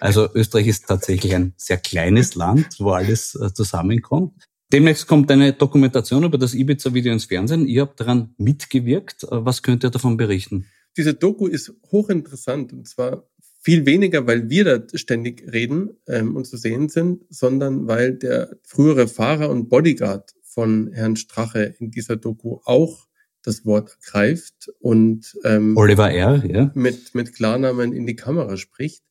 [0.00, 4.32] Also Österreich ist tatsächlich ein sehr kleines Land, wo alles äh, zusammenkommt.
[4.72, 7.68] Demnächst kommt eine Dokumentation über das Ibiza-Video ins Fernsehen.
[7.68, 9.24] Ihr habt daran mitgewirkt.
[9.24, 10.66] Äh, was könnt ihr davon berichten?
[10.96, 13.28] Diese Doku ist hochinteressant und zwar
[13.66, 18.60] viel weniger, weil wir da ständig reden ähm, und zu sehen sind, sondern weil der
[18.62, 23.08] frühere Fahrer und Bodyguard von Herrn Strache in dieser Doku auch
[23.42, 26.44] das Wort ergreift und ähm, Oliver R.
[26.46, 26.70] Ja.
[26.76, 29.02] mit, mit Klarnamen in die Kamera spricht.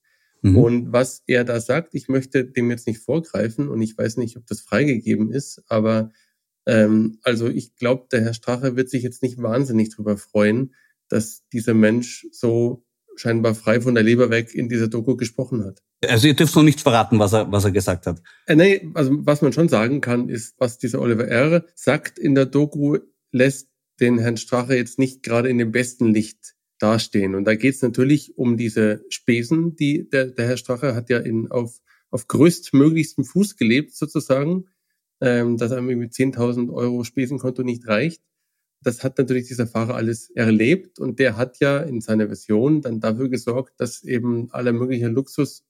[0.41, 0.55] Mhm.
[0.57, 4.37] Und was er da sagt, ich möchte dem jetzt nicht vorgreifen und ich weiß nicht,
[4.37, 6.13] ob das freigegeben ist, aber
[6.65, 10.73] ähm, also ich glaube, der Herr Strache wird sich jetzt nicht wahnsinnig drüber freuen,
[11.09, 12.84] dass dieser Mensch so
[13.15, 15.81] scheinbar frei von der Leber weg in dieser Doku gesprochen hat.
[16.07, 18.21] Also ihr dürft noch nicht verraten, was er, was er gesagt hat.
[18.45, 21.65] Äh, nee, also was man schon sagen kann, ist, was dieser Oliver R.
[21.75, 22.97] sagt in der Doku,
[23.31, 27.35] lässt den Herrn Strache jetzt nicht gerade in dem besten Licht dastehen.
[27.35, 31.19] Und da geht es natürlich um diese Spesen, die der, der Herr Strache hat ja
[31.19, 34.65] in, auf, auf größtmöglichstem Fuß gelebt sozusagen,
[35.21, 38.21] ähm, dass einem irgendwie 10.000 Euro Spesenkonto nicht reicht.
[38.85, 42.99] Das hat natürlich dieser Fahrer alles erlebt und der hat ja in seiner Version dann
[42.99, 45.65] dafür gesorgt, dass eben aller möglicher Luxus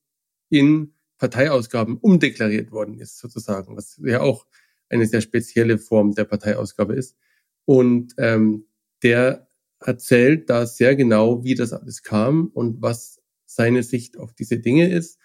[0.49, 4.45] in Parteiausgaben umdeklariert worden ist sozusagen, was ja auch
[4.89, 7.15] eine sehr spezielle Form der Parteiausgabe ist.
[7.63, 8.65] Und ähm,
[9.01, 9.47] der
[9.79, 14.91] erzählt da sehr genau, wie das alles kam und was seine Sicht auf diese Dinge
[14.91, 15.19] ist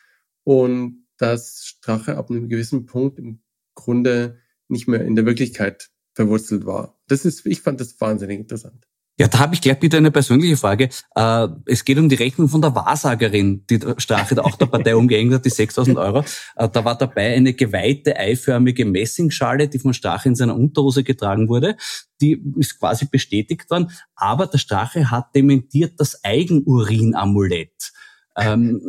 [0.45, 3.41] und dass Strache ab einem gewissen Punkt im
[3.75, 6.99] Grunde nicht mehr in der Wirklichkeit verwurzelt war.
[7.09, 8.87] Das ist, ich fand das wahnsinnig interessant.
[9.21, 10.89] Ja, da habe ich gleich wieder eine persönliche Frage.
[11.15, 14.97] Äh, es geht um die Rechnung von der Wahrsagerin, die Strache da auch der Partei
[14.97, 16.25] umgehängt hat, die 6000 Euro.
[16.57, 21.51] Äh, da war dabei eine geweihte, eiförmige Messingschale, die von Strache in seiner Unterhose getragen
[21.51, 21.77] wurde.
[22.23, 23.91] Die ist quasi bestätigt worden.
[24.15, 27.93] Aber der Strache hat dementiert das Eigenurin-Amulett.
[28.39, 28.81] Ähm,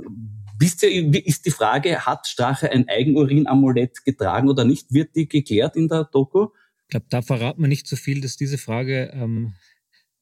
[0.57, 4.93] wisst ihr, ist die Frage, hat Strache ein Eigenurin-Amulett getragen oder nicht?
[4.93, 6.47] Wird die geklärt in der Doku?
[6.91, 9.53] Ich glaube, da verraten wir nicht so viel, dass diese Frage ähm,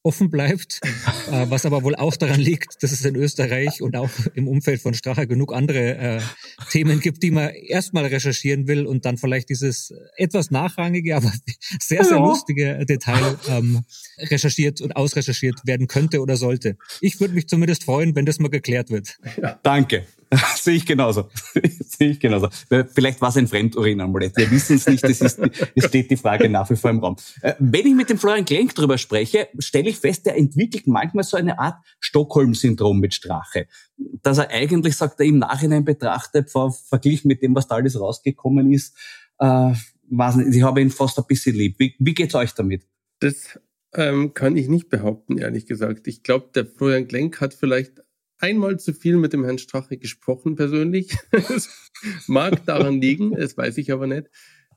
[0.03, 0.81] offen bleibt,
[1.31, 4.79] äh, was aber wohl auch daran liegt, dass es in Österreich und auch im Umfeld
[4.79, 6.21] von Strache genug andere äh,
[6.69, 11.33] Themen gibt, die man erstmal recherchieren will und dann vielleicht dieses etwas nachrangige, aber
[11.79, 12.23] sehr, sehr ja.
[12.23, 13.81] lustige Detail ähm,
[14.19, 16.77] recherchiert und ausrecherchiert werden könnte oder sollte.
[17.01, 19.17] Ich würde mich zumindest freuen, wenn das mal geklärt wird.
[19.41, 19.59] Ja.
[19.63, 20.05] Danke.
[20.55, 21.29] Sehe ich genauso.
[21.79, 22.49] Sehe ich genauso.
[22.93, 24.37] Vielleicht war es ein Fremdurinamulett.
[24.37, 25.03] Wir wissen es nicht.
[25.03, 25.39] Es,
[25.85, 27.15] steht die Frage nach wie vor im Raum.
[27.41, 31.23] Äh, wenn ich mit dem Florian Klenk drüber spreche, stelle ich fest, er entwickelt manchmal
[31.23, 33.67] so eine Art Stockholm-Syndrom mit Strache.
[33.97, 38.71] Dass er eigentlich, sagt er im Nachhinein betrachtet, verglichen mit dem, was da alles rausgekommen
[38.71, 38.95] ist,
[39.39, 39.73] äh,
[40.11, 41.79] nicht, ich habe ihn fast ein bisschen lieb.
[41.79, 42.87] Wie, wie geht's euch damit?
[43.19, 43.59] Das
[43.93, 46.07] ähm, kann ich nicht behaupten, ehrlich gesagt.
[46.07, 48.03] Ich glaube, der Florian Glenk hat vielleicht
[48.39, 51.15] einmal zu viel mit dem Herrn Strache gesprochen, persönlich.
[52.27, 54.29] Mag daran liegen, das weiß ich aber nicht.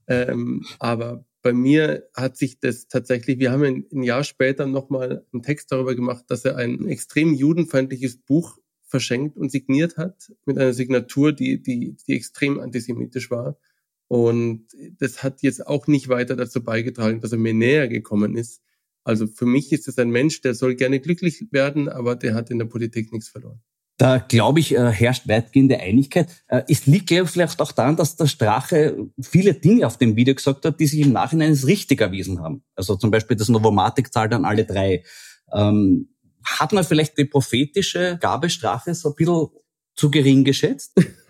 [0.06, 5.24] Ähm, aber bei mir hat sich das tatsächlich, wir haben ein, ein Jahr später nochmal
[5.32, 10.58] einen Text darüber gemacht, dass er ein extrem judenfeindliches Buch verschenkt und signiert hat mit
[10.58, 13.58] einer Signatur, die, die, die extrem antisemitisch war.
[14.06, 14.66] Und
[14.98, 18.60] das hat jetzt auch nicht weiter dazu beigetragen, dass er mir näher gekommen ist.
[19.04, 22.50] Also für mich ist es ein Mensch, der soll gerne glücklich werden, aber der hat
[22.50, 23.60] in der Politik nichts verloren.
[23.98, 26.28] Da glaube ich, äh, herrscht weitgehende Einigkeit.
[26.48, 30.16] Äh, es liegt glaube ich, vielleicht auch daran, dass der Strache viele Dinge auf dem
[30.16, 32.64] Video gesagt hat, die sich im Nachhinein als richtig erwiesen haben.
[32.74, 35.04] Also zum Beispiel das Novomatic zahlt dann alle drei.
[35.52, 36.08] Ähm,
[36.44, 39.48] hat man vielleicht die prophetische Gabestrafe so ein bisschen
[39.94, 40.94] zu gering geschätzt?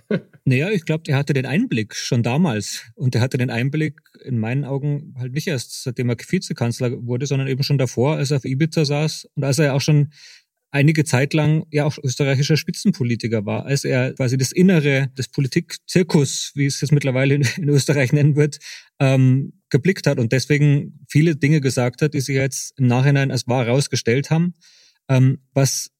[0.44, 2.84] Naja, ich glaube, der hatte den Einblick schon damals.
[2.94, 7.26] Und der hatte den Einblick in meinen Augen halt nicht erst, seitdem er Vizekanzler wurde,
[7.26, 10.10] sondern eben schon davor, als er auf Ibiza saß und als er ja auch schon
[10.72, 16.52] einige Zeit lang ja auch österreichischer Spitzenpolitiker war, als er quasi das Innere des Politikzirkus,
[16.54, 18.58] wie es jetzt mittlerweile in, in Österreich nennen wird,
[18.98, 23.46] ähm, geblickt hat und deswegen viele Dinge gesagt hat, die sich jetzt im Nachhinein als
[23.46, 24.54] wahr herausgestellt haben,
[25.08, 25.91] ähm, was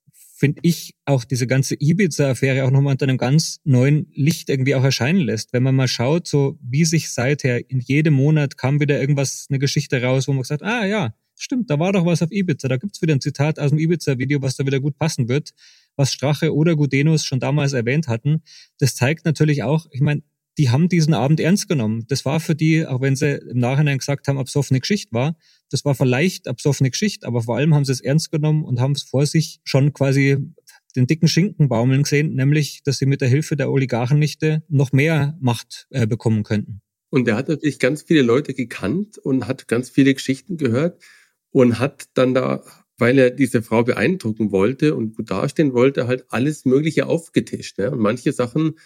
[0.43, 4.83] finde ich, auch diese ganze Ibiza-Affäre auch nochmal unter einem ganz neuen Licht irgendwie auch
[4.83, 5.53] erscheinen lässt.
[5.53, 9.61] Wenn man mal schaut, so wie sich seither in jedem Monat kam wieder irgendwas, eine
[9.61, 12.77] Geschichte raus, wo man gesagt, ah ja, stimmt, da war doch was auf Ibiza, da
[12.77, 15.53] gibt's wieder ein Zitat aus dem Ibiza-Video, was da wieder gut passen wird,
[15.95, 18.43] was Strache oder Gudenus schon damals erwähnt hatten.
[18.81, 20.25] Das zeigt natürlich auch, ich meine,
[20.59, 22.05] die haben diesen Abend ernst genommen.
[22.09, 25.37] Das war für die, auch wenn sie im Nachhinein gesagt haben, absoffene Geschichte war,
[25.71, 28.93] das war vielleicht absoffene Geschichte, aber vor allem haben sie es ernst genommen und haben
[28.93, 30.37] es vor sich schon quasi
[30.95, 35.39] den dicken Schinken baumeln gesehen, nämlich, dass sie mit der Hilfe der Oligarchennichte noch mehr
[35.41, 36.83] Macht äh, bekommen könnten.
[37.09, 41.03] Und er hat natürlich ganz viele Leute gekannt und hat ganz viele Geschichten gehört
[41.51, 42.65] und hat dann da,
[42.99, 47.79] weil er diese Frau beeindrucken wollte und gut dastehen wollte, halt alles Mögliche aufgetischt.
[47.79, 47.91] Ne?
[47.91, 48.77] Und manche Sachen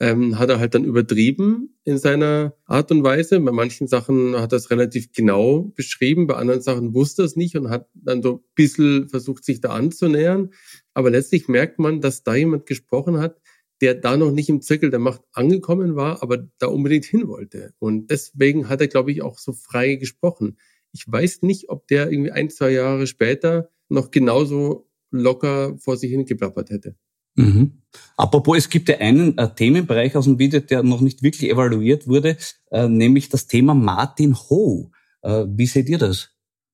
[0.00, 3.40] ähm, hat er halt dann übertrieben in seiner Art und Weise.
[3.40, 7.36] Bei manchen Sachen hat er es relativ genau beschrieben, bei anderen Sachen wusste er es
[7.36, 10.50] nicht und hat dann so ein bisschen versucht, sich da anzunähern.
[10.94, 13.40] Aber letztlich merkt man, dass da jemand gesprochen hat,
[13.80, 17.74] der da noch nicht im Zirkel der Macht angekommen war, aber da unbedingt hin wollte.
[17.78, 20.58] Und deswegen hat er, glaube ich, auch so frei gesprochen.
[20.92, 26.10] Ich weiß nicht, ob der irgendwie ein, zwei Jahre später noch genauso locker vor sich
[26.10, 26.96] hingeplappert hätte.
[27.34, 27.72] Mhm.
[28.16, 32.06] Apropos, es gibt ja einen äh, Themenbereich aus dem Video, der noch nicht wirklich evaluiert
[32.06, 32.36] wurde,
[32.70, 34.90] äh, nämlich das Thema Martin Ho.
[35.22, 36.30] Äh, wie seht ihr das?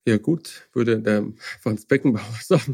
[0.07, 2.73] Ja gut, würde der Franz Beckenbauer sagen.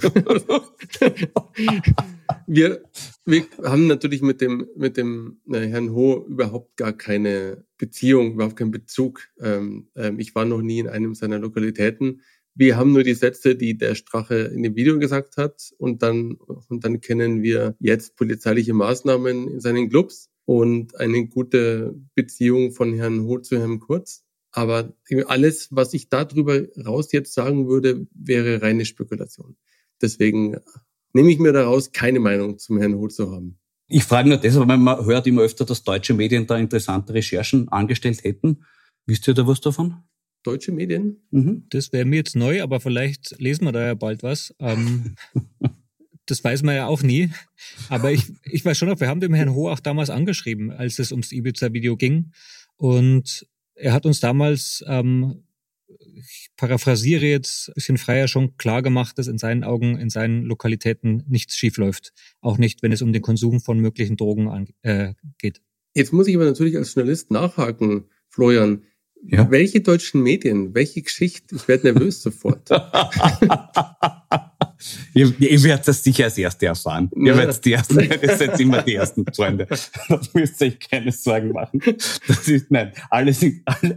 [2.48, 2.84] wir,
[3.26, 8.56] wir haben natürlich mit dem, mit dem äh, Herrn Ho überhaupt gar keine Beziehung, überhaupt
[8.56, 9.28] keinen Bezug.
[9.42, 12.22] Ähm, ähm, ich war noch nie in einem seiner Lokalitäten.
[12.60, 16.38] Wir haben nur die Sätze, die der Strache in dem Video gesagt hat und dann,
[16.70, 22.96] und dann kennen wir jetzt polizeiliche Maßnahmen in seinen Clubs und eine gute Beziehung von
[22.96, 24.24] Herrn Ho zu Herrn Kurz.
[24.52, 24.96] Aber
[25.28, 29.56] alles, was ich darüber raus jetzt sagen würde, wäre reine Spekulation.
[30.02, 30.58] Deswegen
[31.14, 33.60] nehme ich mir daraus, keine Meinung zum Herrn Ho zu haben.
[33.88, 37.70] Ich frage nur deshalb, weil man hört immer öfter, dass deutsche Medien da interessante Recherchen
[37.70, 38.64] angestellt hätten.
[39.06, 40.07] Wisst ihr da was davon?
[40.48, 41.18] Deutsche Medien?
[41.32, 41.66] Mhm.
[41.70, 44.54] Das wäre mir jetzt neu, aber vielleicht lesen wir da ja bald was.
[44.60, 45.16] Ähm,
[46.26, 47.32] das weiß man ja auch nie.
[47.90, 51.00] Aber ich, ich weiß schon noch, wir haben dem Herrn Ho auch damals angeschrieben, als
[51.00, 52.32] es ums Ibiza-Video ging.
[52.78, 55.44] Und er hat uns damals, ähm,
[56.16, 60.44] ich paraphrasiere jetzt ein bisschen freier, schon klar gemacht, dass in seinen Augen, in seinen
[60.44, 62.14] Lokalitäten nichts schiefläuft.
[62.42, 65.62] Auch nicht, wenn es um den Konsum von möglichen Drogen an, äh, geht.
[65.94, 68.84] Jetzt muss ich aber natürlich als Journalist nachhaken, Florian.
[69.26, 69.52] Ja?
[69.52, 70.74] Welche deutschen Medien?
[70.74, 71.56] Welche Geschichte?
[71.56, 72.70] Ich werde nervös sofort.
[75.14, 77.10] ihr, ihr werdet das sicher als Erste erfahren.
[77.16, 77.38] Ihr ja.
[77.38, 79.68] werdet die Ersten, ihr seid immer die Ersten Freunde.
[80.10, 81.82] Da müsst ihr euch keine Sorgen machen.
[82.28, 83.46] Das ist, nein, alles,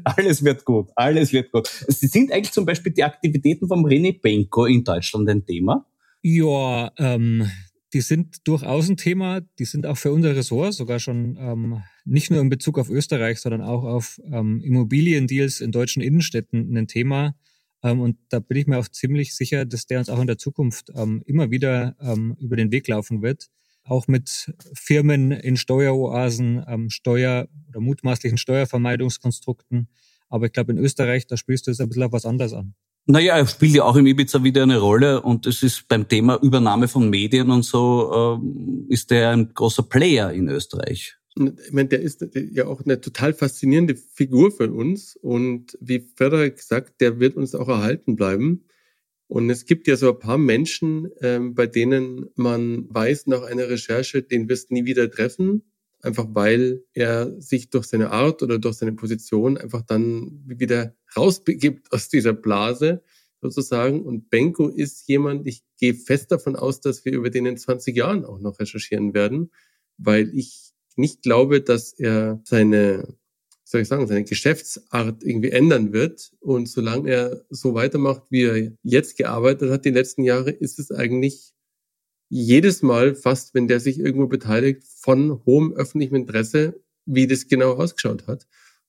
[0.05, 0.89] alles wird gut.
[0.97, 1.69] Alles wird gut.
[1.89, 5.87] Sie sind eigentlich zum Beispiel die Aktivitäten vom René Benko in Deutschland ein Thema?
[6.23, 7.49] Ja, ähm,
[7.93, 9.41] die sind durchaus ein Thema.
[9.59, 13.41] Die sind auch für unser Ressort sogar schon ähm, nicht nur in Bezug auf Österreich,
[13.41, 17.37] sondern auch auf ähm, Immobiliendeals in deutschen Innenstädten ein Thema.
[17.83, 20.37] Ähm, und da bin ich mir auch ziemlich sicher, dass der uns auch in der
[20.37, 23.47] Zukunft ähm, immer wieder ähm, über den Weg laufen wird.
[23.85, 29.89] Auch mit Firmen in Steueroasen, ähm, Steuer- oder mutmaßlichen Steuervermeidungskonstrukten.
[30.29, 32.75] Aber ich glaube, in Österreich, da spielst du es ein bisschen auf was anderes an.
[33.07, 36.39] Naja, er spielt ja auch im Ibiza wieder eine Rolle und es ist beim Thema
[36.43, 38.41] Übernahme von Medien und so,
[38.89, 41.20] äh, ist er ein großer Player in Österreich.
[41.37, 46.51] Ich meine, der ist ja auch eine total faszinierende Figur für uns und wie Förderer
[46.51, 48.65] gesagt, der wird uns auch erhalten bleiben.
[49.29, 53.69] Und es gibt ja so ein paar Menschen, ähm, bei denen man weiß nach einer
[53.69, 55.63] Recherche, den wirst du nie wieder treffen,
[56.01, 61.93] einfach weil er sich durch seine Art oder durch seine Position einfach dann wieder rausbegibt
[61.93, 63.05] aus dieser Blase
[63.41, 64.03] sozusagen.
[64.03, 67.97] Und Benko ist jemand, ich gehe fest davon aus, dass wir über den in 20
[67.97, 69.53] Jahren auch noch recherchieren werden,
[69.97, 73.17] weil ich nicht glaube, dass er seine,
[73.65, 76.33] soll ich sagen, seine Geschäftsart irgendwie ändern wird.
[76.41, 80.91] Und solange er so weitermacht, wie er jetzt gearbeitet hat die letzten Jahre, ist es
[80.91, 81.53] eigentlich
[82.29, 87.73] jedes Mal fast, wenn der sich irgendwo beteiligt, von hohem öffentlichem Interesse, wie das genau
[87.73, 88.47] ausgeschaut hat.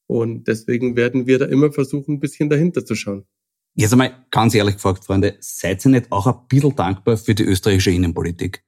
[0.07, 3.25] Und deswegen werden wir da immer versuchen, ein bisschen dahinter zu schauen.
[3.73, 7.43] Jetzt einmal ganz ehrlich gefragt, Freunde, seid ihr nicht auch ein bisschen dankbar für die
[7.43, 8.63] österreichische Innenpolitik?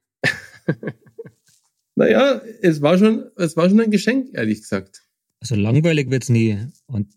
[1.96, 5.02] naja, es war schon, es war schon ein Geschenk, ehrlich gesagt.
[5.40, 6.58] Also langweilig wird's nie.
[6.86, 7.14] Und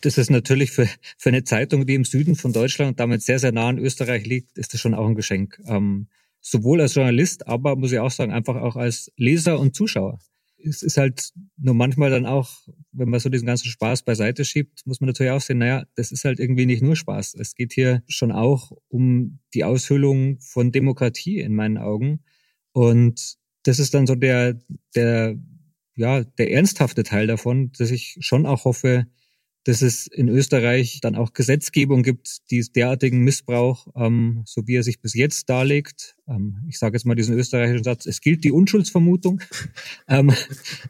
[0.00, 0.88] das ist natürlich für,
[1.18, 4.26] für eine Zeitung, die im Süden von Deutschland und damit sehr, sehr nah an Österreich
[4.26, 5.60] liegt, ist das schon auch ein Geschenk.
[5.66, 6.08] Ähm,
[6.40, 10.18] sowohl als Journalist, aber muss ich auch sagen, einfach auch als Leser und Zuschauer
[10.64, 12.50] es ist halt nur manchmal dann auch,
[12.92, 16.12] wenn man so diesen ganzen Spaß beiseite schiebt, muss man natürlich auch sehen, naja, das
[16.12, 17.34] ist halt irgendwie nicht nur Spaß.
[17.34, 22.20] Es geht hier schon auch um die Aushöhlung von Demokratie in meinen Augen.
[22.72, 24.58] Und das ist dann so der,
[24.94, 25.36] der,
[25.94, 29.06] ja, der ernsthafte Teil davon, dass ich schon auch hoffe,
[29.64, 34.82] dass es in Österreich dann auch Gesetzgebung gibt, die derartigen Missbrauch, ähm, so wie er
[34.82, 38.50] sich bis jetzt darlegt, ähm, ich sage jetzt mal diesen österreichischen Satz, es gilt die
[38.50, 39.40] Unschuldsvermutung,
[40.08, 40.32] ähm,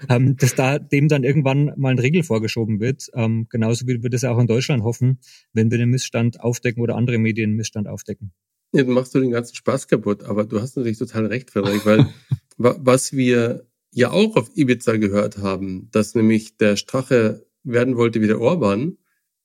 [0.09, 4.11] ähm, dass da dem dann irgendwann mal ein Riegel vorgeschoben wird, ähm, genauso wie wir
[4.11, 5.19] das auch in Deutschland hoffen,
[5.53, 8.33] wenn wir den Missstand aufdecken oder andere Medien Missstand aufdecken.
[8.75, 11.85] Ja, dann machst du den ganzen Spaß kaputt, aber du hast natürlich total recht, Frederik,
[11.85, 12.07] weil
[12.57, 18.27] was wir ja auch auf Ibiza gehört haben, dass nämlich der Strache werden wollte wie
[18.27, 18.99] der Orban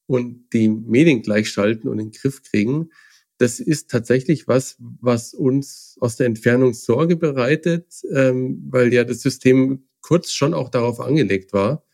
[0.06, 2.90] und die Medien gleichschalten und in den Griff kriegen,
[3.38, 9.22] das ist tatsächlich was, was uns aus der Entfernung Sorge bereitet, ähm, weil ja das
[9.22, 11.86] System kurz schon auch darauf angelegt war.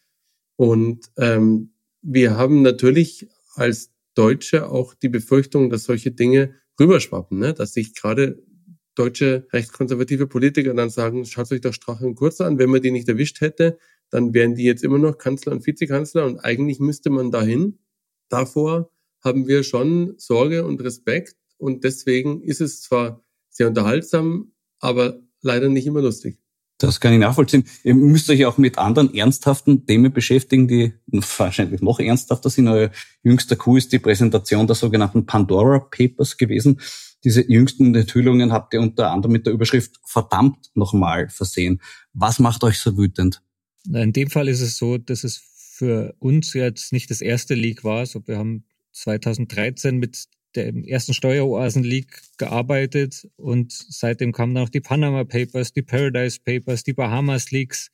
[0.55, 7.53] Und ähm, wir haben natürlich als Deutsche auch die Befürchtung, dass solche Dinge rüberschwappen, ne?
[7.53, 8.41] dass sich gerade
[8.95, 12.91] deutsche rechtskonservative Politiker dann sagen, schaut euch doch Strache und Kurz an, wenn man die
[12.91, 13.77] nicht erwischt hätte,
[14.09, 17.79] dann wären die jetzt immer noch Kanzler und Vizekanzler und eigentlich müsste man dahin.
[18.29, 18.91] Davor
[19.21, 25.69] haben wir schon Sorge und Respekt und deswegen ist es zwar sehr unterhaltsam, aber leider
[25.69, 26.37] nicht immer lustig.
[26.77, 27.63] Das kann ich nachvollziehen.
[27.83, 32.67] Ihr müsst euch auch mit anderen ernsthaften Themen beschäftigen, die wahrscheinlich noch ernsthafter sind.
[32.67, 32.91] Euer
[33.21, 36.79] jüngster Coup ist die Präsentation der sogenannten Pandora Papers gewesen.
[37.23, 41.81] Diese jüngsten Enthüllungen habt ihr unter anderem mit der Überschrift verdammt nochmal versehen.
[42.13, 43.41] Was macht euch so wütend?
[43.91, 47.83] In dem Fall ist es so, dass es für uns jetzt nicht das erste Leak
[47.83, 47.99] war.
[47.99, 54.81] Also wir haben 2013 mit dem ersten Steueroasen-Leak gearbeitet und seitdem kamen dann auch die
[54.81, 57.89] Panama Papers, die Paradise Papers, die Bahamas Leaks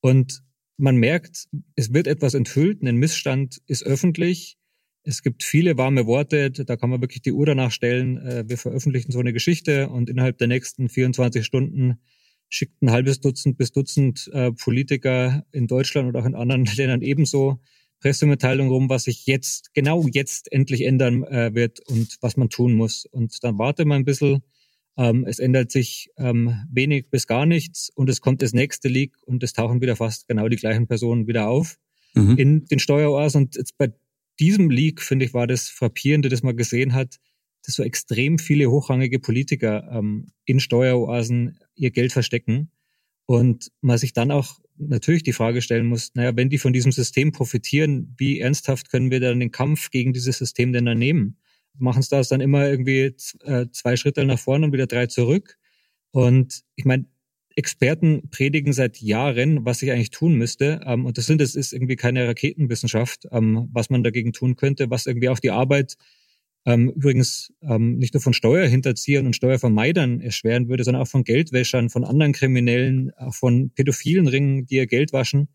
[0.00, 0.42] und
[0.76, 4.58] man merkt, es wird etwas enthüllt, ein Missstand ist öffentlich.
[5.06, 8.18] Es gibt viele warme Worte, da kann man wirklich die Uhr danach stellen.
[8.18, 12.00] Äh, wir veröffentlichen so eine Geschichte und innerhalb der nächsten 24 Stunden
[12.48, 17.02] schickt ein halbes Dutzend bis Dutzend äh, Politiker in Deutschland und auch in anderen Ländern
[17.02, 17.60] ebenso
[18.00, 22.74] Pressemitteilungen rum, was sich jetzt, genau jetzt endlich ändern äh, wird und was man tun
[22.74, 23.06] muss.
[23.06, 24.42] Und dann warte man ein bisschen.
[24.98, 29.14] Ähm, es ändert sich ähm, wenig bis gar nichts und es kommt das nächste Leak
[29.26, 31.78] und es tauchen wieder fast genau die gleichen Personen wieder auf
[32.14, 32.36] mhm.
[32.36, 33.44] in den Steueroasen.
[33.44, 33.92] Und jetzt bei
[34.40, 37.16] diesem Leak, finde ich, war das Frappierende, das man gesehen hat,
[37.64, 42.70] dass so extrem viele hochrangige Politiker ähm, in Steueroasen ihr Geld verstecken
[43.26, 46.92] und man sich dann auch natürlich die Frage stellen muss, naja, wenn die von diesem
[46.92, 51.38] System profitieren, wie ernsthaft können wir dann den Kampf gegen dieses System denn dann nehmen?
[51.78, 53.14] Machen es das dann immer irgendwie
[53.44, 55.58] äh, zwei Schritte nach vorne und wieder drei zurück?
[56.12, 57.06] Und ich meine,
[57.56, 60.80] Experten predigen seit Jahren, was sich eigentlich tun müsste.
[60.84, 64.90] Ähm, und das sind, das ist irgendwie keine Raketenwissenschaft, ähm, was man dagegen tun könnte,
[64.90, 65.96] was irgendwie auch die Arbeit
[66.66, 71.90] ähm, übrigens ähm, nicht nur von Steuerhinterziehern und Steuervermeidern erschweren würde, sondern auch von Geldwäschern,
[71.90, 75.48] von anderen Kriminellen, auch von pädophilen Ringen, die ihr Geld waschen.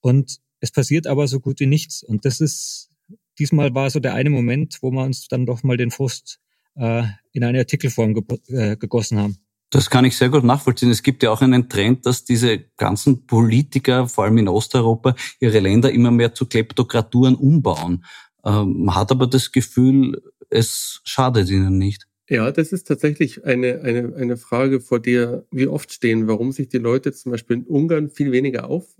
[0.00, 2.02] Und es passiert aber so gut wie nichts.
[2.02, 2.90] Und das ist,
[3.38, 6.40] diesmal war so der eine Moment, wo wir uns dann doch mal den Frust
[6.74, 9.38] äh, in eine Artikelform ge äh, gegossen haben.
[9.70, 10.90] Das kann ich sehr gut nachvollziehen.
[10.90, 15.58] Es gibt ja auch einen Trend, dass diese ganzen Politiker, vor allem in Osteuropa, ihre
[15.58, 18.04] Länder immer mehr zu Kleptokraturen umbauen.
[18.44, 22.06] Ähm, man hat aber das Gefühl, es schadet ihnen nicht.
[22.28, 26.68] Ja, das ist tatsächlich eine, eine, eine Frage, vor der wir oft stehen, warum sich
[26.68, 28.96] die Leute zum Beispiel in Ungarn viel weniger auf,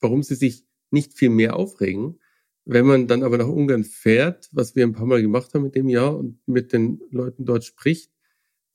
[0.00, 2.18] warum sie sich nicht viel mehr aufregen.
[2.64, 5.72] Wenn man dann aber nach Ungarn fährt, was wir ein paar Mal gemacht haben in
[5.72, 8.10] dem Jahr und mit den Leuten dort spricht,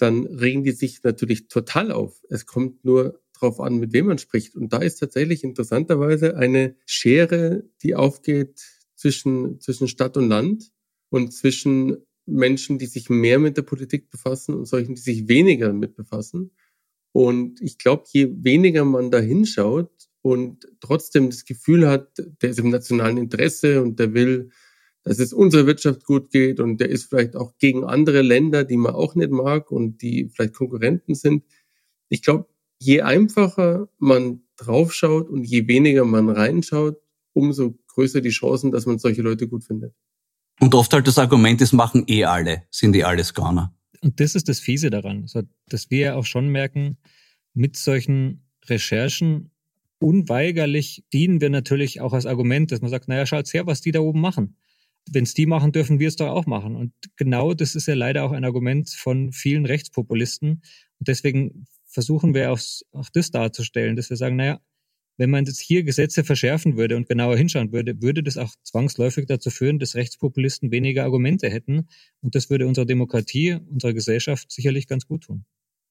[0.01, 2.21] dann regen die sich natürlich total auf.
[2.29, 4.55] Es kommt nur drauf an, mit wem man spricht.
[4.55, 8.61] Und da ist tatsächlich interessanterweise eine Schere, die aufgeht
[8.95, 10.71] zwischen, zwischen Stadt und Land
[11.09, 15.67] und zwischen Menschen, die sich mehr mit der Politik befassen und solchen, die sich weniger
[15.67, 16.51] damit befassen.
[17.11, 19.91] Und ich glaube, je weniger man da hinschaut
[20.21, 24.51] und trotzdem das Gefühl hat, der ist im nationalen Interesse und der will,
[25.03, 28.77] dass es unserer Wirtschaft gut geht und der ist vielleicht auch gegen andere Länder, die
[28.77, 31.43] man auch nicht mag und die vielleicht Konkurrenten sind.
[32.09, 32.47] Ich glaube,
[32.79, 36.97] je einfacher man draufschaut und je weniger man reinschaut,
[37.33, 39.93] umso größer die Chancen, dass man solche Leute gut findet.
[40.59, 43.73] Und oft halt das Argument, das machen eh alle, sind eh alles Gauner.
[44.01, 45.25] Und das ist das Fiese daran,
[45.67, 46.97] dass wir ja auch schon merken,
[47.53, 49.51] mit solchen Recherchen
[49.99, 53.91] unweigerlich dienen wir natürlich auch als Argument, dass man sagt, naja, schaut her, was die
[53.91, 54.55] da oben machen.
[55.09, 56.75] Wenn es die machen, dürfen wir es doch auch machen.
[56.75, 60.61] Und genau das ist ja leider auch ein Argument von vielen Rechtspopulisten.
[60.99, 62.59] Und deswegen versuchen wir auch,
[62.93, 64.59] auch das darzustellen, dass wir sagen, naja,
[65.17, 69.27] wenn man jetzt hier Gesetze verschärfen würde und genauer hinschauen würde, würde das auch zwangsläufig
[69.27, 71.87] dazu führen, dass Rechtspopulisten weniger Argumente hätten.
[72.21, 75.45] Und das würde unserer Demokratie, unserer Gesellschaft sicherlich ganz gut tun.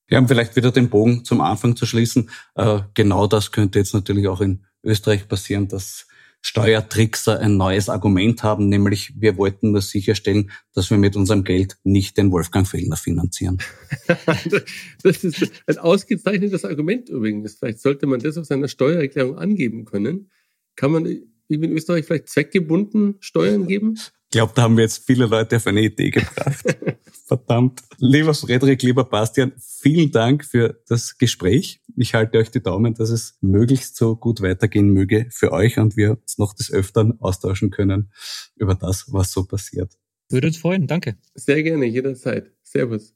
[0.08, 2.30] Ja, um vielleicht wieder den Bogen zum Anfang zu schließen.
[2.56, 6.08] Äh, genau das könnte jetzt natürlich auch in Österreich passieren, dass
[6.42, 11.76] Steuertrickser ein neues Argument haben, nämlich wir wollten nur sicherstellen, dass wir mit unserem Geld
[11.84, 13.58] nicht den Wolfgang Fellner finanzieren.
[15.02, 17.56] das ist ein ausgezeichnetes Argument übrigens.
[17.56, 20.30] Vielleicht sollte man das auf seiner Steuererklärung angeben können.
[20.76, 23.94] Kann man in Österreich vielleicht zweckgebunden Steuern geben?
[23.96, 26.64] Ich glaube, da haben wir jetzt viele Leute auf eine Idee gebracht.
[27.26, 27.82] Verdammt.
[27.98, 31.80] Lieber Frederik, lieber Bastian, vielen Dank für das Gespräch.
[32.02, 35.98] Ich halte euch die Daumen, dass es möglichst so gut weitergehen möge für euch und
[35.98, 38.10] wir uns noch des Öfteren austauschen können
[38.56, 39.98] über das, was so passiert.
[40.30, 40.86] Würde uns freuen.
[40.86, 41.18] Danke.
[41.34, 42.52] Sehr gerne, jederzeit.
[42.62, 43.14] Servus.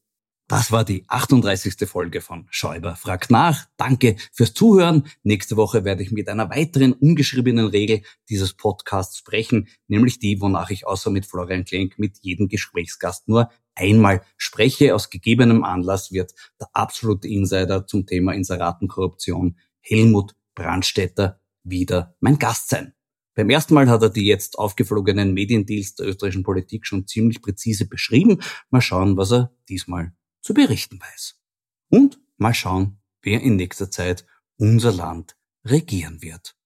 [0.48, 1.88] Das war die 38.
[1.88, 3.64] Folge von Schäuber fragt nach.
[3.78, 5.06] Danke fürs Zuhören.
[5.22, 10.68] Nächste Woche werde ich mit einer weiteren ungeschriebenen Regel dieses Podcasts sprechen, nämlich die, wonach
[10.68, 14.94] ich außer mit Florian Klenk mit jedem Gesprächsgast nur einmal spreche.
[14.94, 22.68] Aus gegebenem Anlass wird der absolute Insider zum Thema Inseratenkorruption Helmut Brandstetter wieder mein Gast
[22.68, 22.94] sein.
[23.34, 27.86] Beim ersten Mal hat er die jetzt aufgeflogenen Mediendeals der österreichischen Politik schon ziemlich präzise
[27.88, 28.40] beschrieben.
[28.70, 31.40] Mal schauen, was er diesmal zu berichten weiß.
[31.88, 34.24] Und mal schauen, wer in nächster Zeit
[34.56, 36.56] unser Land regieren wird.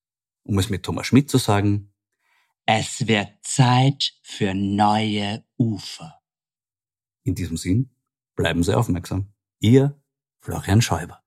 [0.42, 1.92] Um es mit Thomas Schmidt zu sagen,
[2.66, 6.17] es wird Zeit für neue Ufer.
[7.28, 7.90] In diesem Sinn,
[8.36, 9.26] bleiben Sie aufmerksam.
[9.60, 10.00] Ihr
[10.40, 11.22] Florian Schäuber.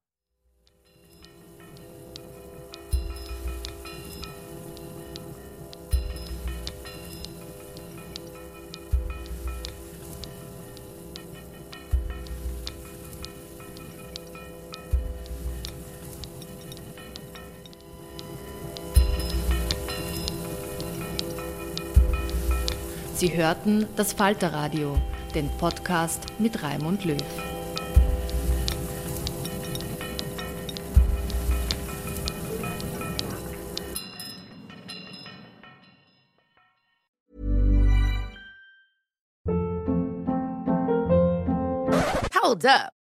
[23.13, 24.99] Sie hörten das Falterradio,
[25.31, 27.17] den Podcast mit Raimund Löw.
[42.33, 43.00] Hold up.